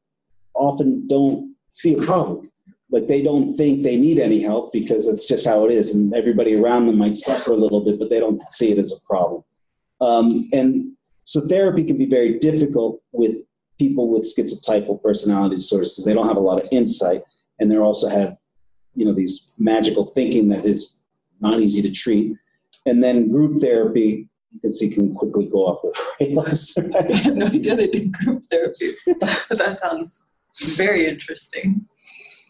often 0.54 1.06
don't 1.06 1.54
see 1.70 1.94
a 1.94 2.02
problem. 2.02 2.50
Like 2.90 3.08
they 3.08 3.22
don't 3.22 3.56
think 3.56 3.82
they 3.82 3.96
need 3.96 4.18
any 4.18 4.40
help 4.40 4.72
because 4.72 5.08
it's 5.08 5.26
just 5.26 5.46
how 5.46 5.64
it 5.64 5.72
is, 5.72 5.94
and 5.94 6.14
everybody 6.14 6.54
around 6.54 6.86
them 6.86 6.98
might 6.98 7.16
suffer 7.16 7.52
a 7.52 7.56
little 7.56 7.84
bit, 7.84 7.98
but 7.98 8.10
they 8.10 8.20
don't 8.20 8.40
see 8.42 8.70
it 8.70 8.78
as 8.78 8.92
a 8.92 9.00
problem. 9.06 9.42
Um, 10.00 10.48
and 10.52 10.92
so 11.24 11.46
therapy 11.46 11.84
can 11.84 11.98
be 11.98 12.06
very 12.06 12.38
difficult 12.38 13.02
with 13.12 13.42
people 13.78 14.08
with 14.08 14.22
schizotypal 14.22 15.02
personality 15.02 15.56
disorders 15.56 15.92
because 15.92 16.04
they 16.04 16.14
don't 16.14 16.28
have 16.28 16.36
a 16.36 16.40
lot 16.40 16.60
of 16.60 16.68
insight, 16.70 17.22
and 17.58 17.70
they 17.70 17.76
also 17.76 18.08
have, 18.08 18.36
you 18.94 19.04
know, 19.04 19.12
these 19.12 19.52
magical 19.58 20.06
thinking 20.06 20.48
that 20.48 20.64
is 20.64 21.02
not 21.40 21.60
easy 21.60 21.82
to 21.82 21.90
treat. 21.90 22.36
And 22.86 23.02
then 23.02 23.30
group 23.30 23.60
therapy, 23.60 24.28
you 24.62 24.90
can 24.90 24.90
can 24.90 25.14
quickly 25.14 25.46
go 25.46 25.66
off 25.66 25.82
the 25.82 26.26
rails. 26.26 26.76
Right? 26.76 27.12
I 27.12 27.16
had 27.16 27.36
no 27.36 27.46
idea 27.46 27.76
they 27.76 27.88
did 27.88 28.12
group 28.12 28.44
therapy. 28.50 28.92
that 29.06 29.78
sounds 29.80 30.22
very 30.74 31.06
interesting. 31.06 31.86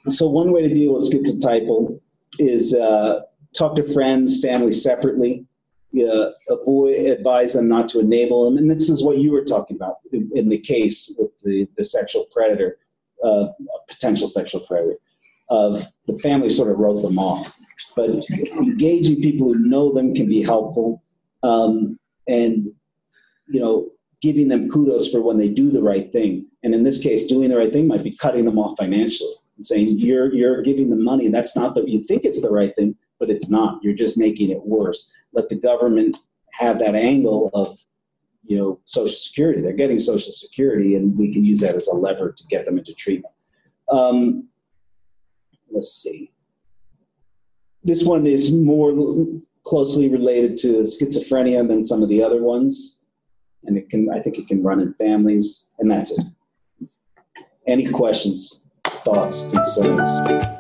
So 0.09 0.29
one 0.29 0.53
way 0.53 0.63
to 0.63 0.69
deal 0.69 0.95
with 0.95 1.11
schizotypal 1.11 2.01
is 2.39 2.75
uh, 2.75 3.21
talk 3.57 3.77
to 3.77 3.93
friends, 3.93 4.41
family 4.41 4.73
separately. 4.73 5.47
Uh, 5.97 6.31
avoid, 6.51 6.95
advise 7.07 7.55
them 7.55 7.69
not 7.69 7.89
to 7.89 8.01
enable 8.01 8.45
them. 8.45 8.59
And 8.59 8.71
this 8.71 8.91
is 8.91 9.03
what 9.03 9.17
you 9.17 9.33
were 9.33 9.45
talking 9.45 9.77
about 9.77 9.97
in, 10.13 10.31
in 10.35 10.51
the 10.51 10.59
case 10.59 11.15
with 11.19 11.31
the, 11.43 11.67
the 11.79 11.85
sexual 11.85 12.27
predator, 12.31 12.77
uh, 13.25 13.47
potential 13.89 14.29
sexual 14.29 14.61
predator. 14.61 14.97
Of 15.49 15.87
the 16.09 16.19
family 16.19 16.51
sort 16.51 16.73
of 16.73 16.79
wrote 16.79 17.03
them 17.03 17.21
off. 17.21 17.57
But 17.95 18.11
engaging 18.59 19.23
people 19.23 19.55
who 19.55 19.61
know 19.61 19.93
them 19.93 20.13
can 20.13 20.29
be 20.29 20.43
helpful. 20.43 21.05
Um, 21.43 21.99
and, 22.29 22.73
you 23.49 23.61
know, 23.61 23.91
giving 24.23 24.49
them 24.49 24.71
kudos 24.71 25.11
for 25.11 25.23
when 25.23 25.39
they 25.39 25.49
do 25.49 25.71
the 25.71 25.83
right 25.83 26.11
thing. 26.13 26.47
And 26.63 26.75
in 26.75 26.83
this 26.83 27.01
case, 27.01 27.27
doing 27.27 27.49
the 27.49 27.57
right 27.57 27.73
thing 27.73 27.87
might 27.87 28.03
be 28.03 28.17
cutting 28.17 28.45
them 28.45 28.59
off 28.59 28.77
financially 28.79 29.35
and 29.57 29.65
saying 29.65 29.99
you're 29.99 30.33
you're 30.35 30.63
giving 30.63 30.91
them 30.91 31.05
money. 31.05 31.29
That's 31.29 31.57
not 31.57 31.75
the 31.75 31.85
you 31.89 32.03
think 32.03 32.25
it's 32.25 32.43
the 32.43 32.51
right 32.51 32.75
thing, 32.75 32.97
but 33.19 33.31
it's 33.31 33.51
not. 33.51 33.79
You're 33.83 33.95
just 33.95 34.19
making 34.19 34.51
it 34.51 34.65
worse. 34.65 35.13
Let 35.33 35.49
the 35.49 35.57
government 35.57 36.17
have 36.53 36.79
that 36.81 36.95
angle 36.95 37.51
of 37.55 37.79
you 38.45 38.59
know 38.59 38.81
social 38.85 39.09
security. 39.09 39.61
They're 39.61 39.73
getting 39.73 39.99
social 39.99 40.33
security, 40.33 40.97
and 40.97 41.17
we 41.17 41.33
can 41.33 41.45
use 41.45 41.61
that 41.61 41.75
as 41.75 41.89
a 41.89 41.95
lever 41.95 42.33
to 42.33 42.47
get 42.49 42.65
them 42.65 42.79
into 42.79 42.95
treatment. 42.95 43.35
Um, 43.91 44.49
let's 45.71 45.93
see. 45.93 46.33
This 47.85 48.03
one 48.03 48.27
is 48.27 48.53
more 48.53 48.91
closely 49.67 50.09
related 50.09 50.57
to 50.57 50.83
schizophrenia 50.83 51.67
than 51.67 51.83
some 51.83 52.03
of 52.03 52.09
the 52.09 52.23
other 52.23 52.43
ones, 52.43 53.05
and 53.65 53.77
it 53.77 53.91
can 53.91 54.09
I 54.13 54.21
think 54.21 54.39
it 54.39 54.49
can 54.49 54.63
run 54.63 54.81
in 54.81 54.95
families, 54.95 55.75
and 55.79 55.91
that's 55.91 56.13
it. 56.13 56.25
Any 57.67 57.91
questions? 57.91 58.67
thoughts, 59.05 59.49
concerns. 59.51 60.56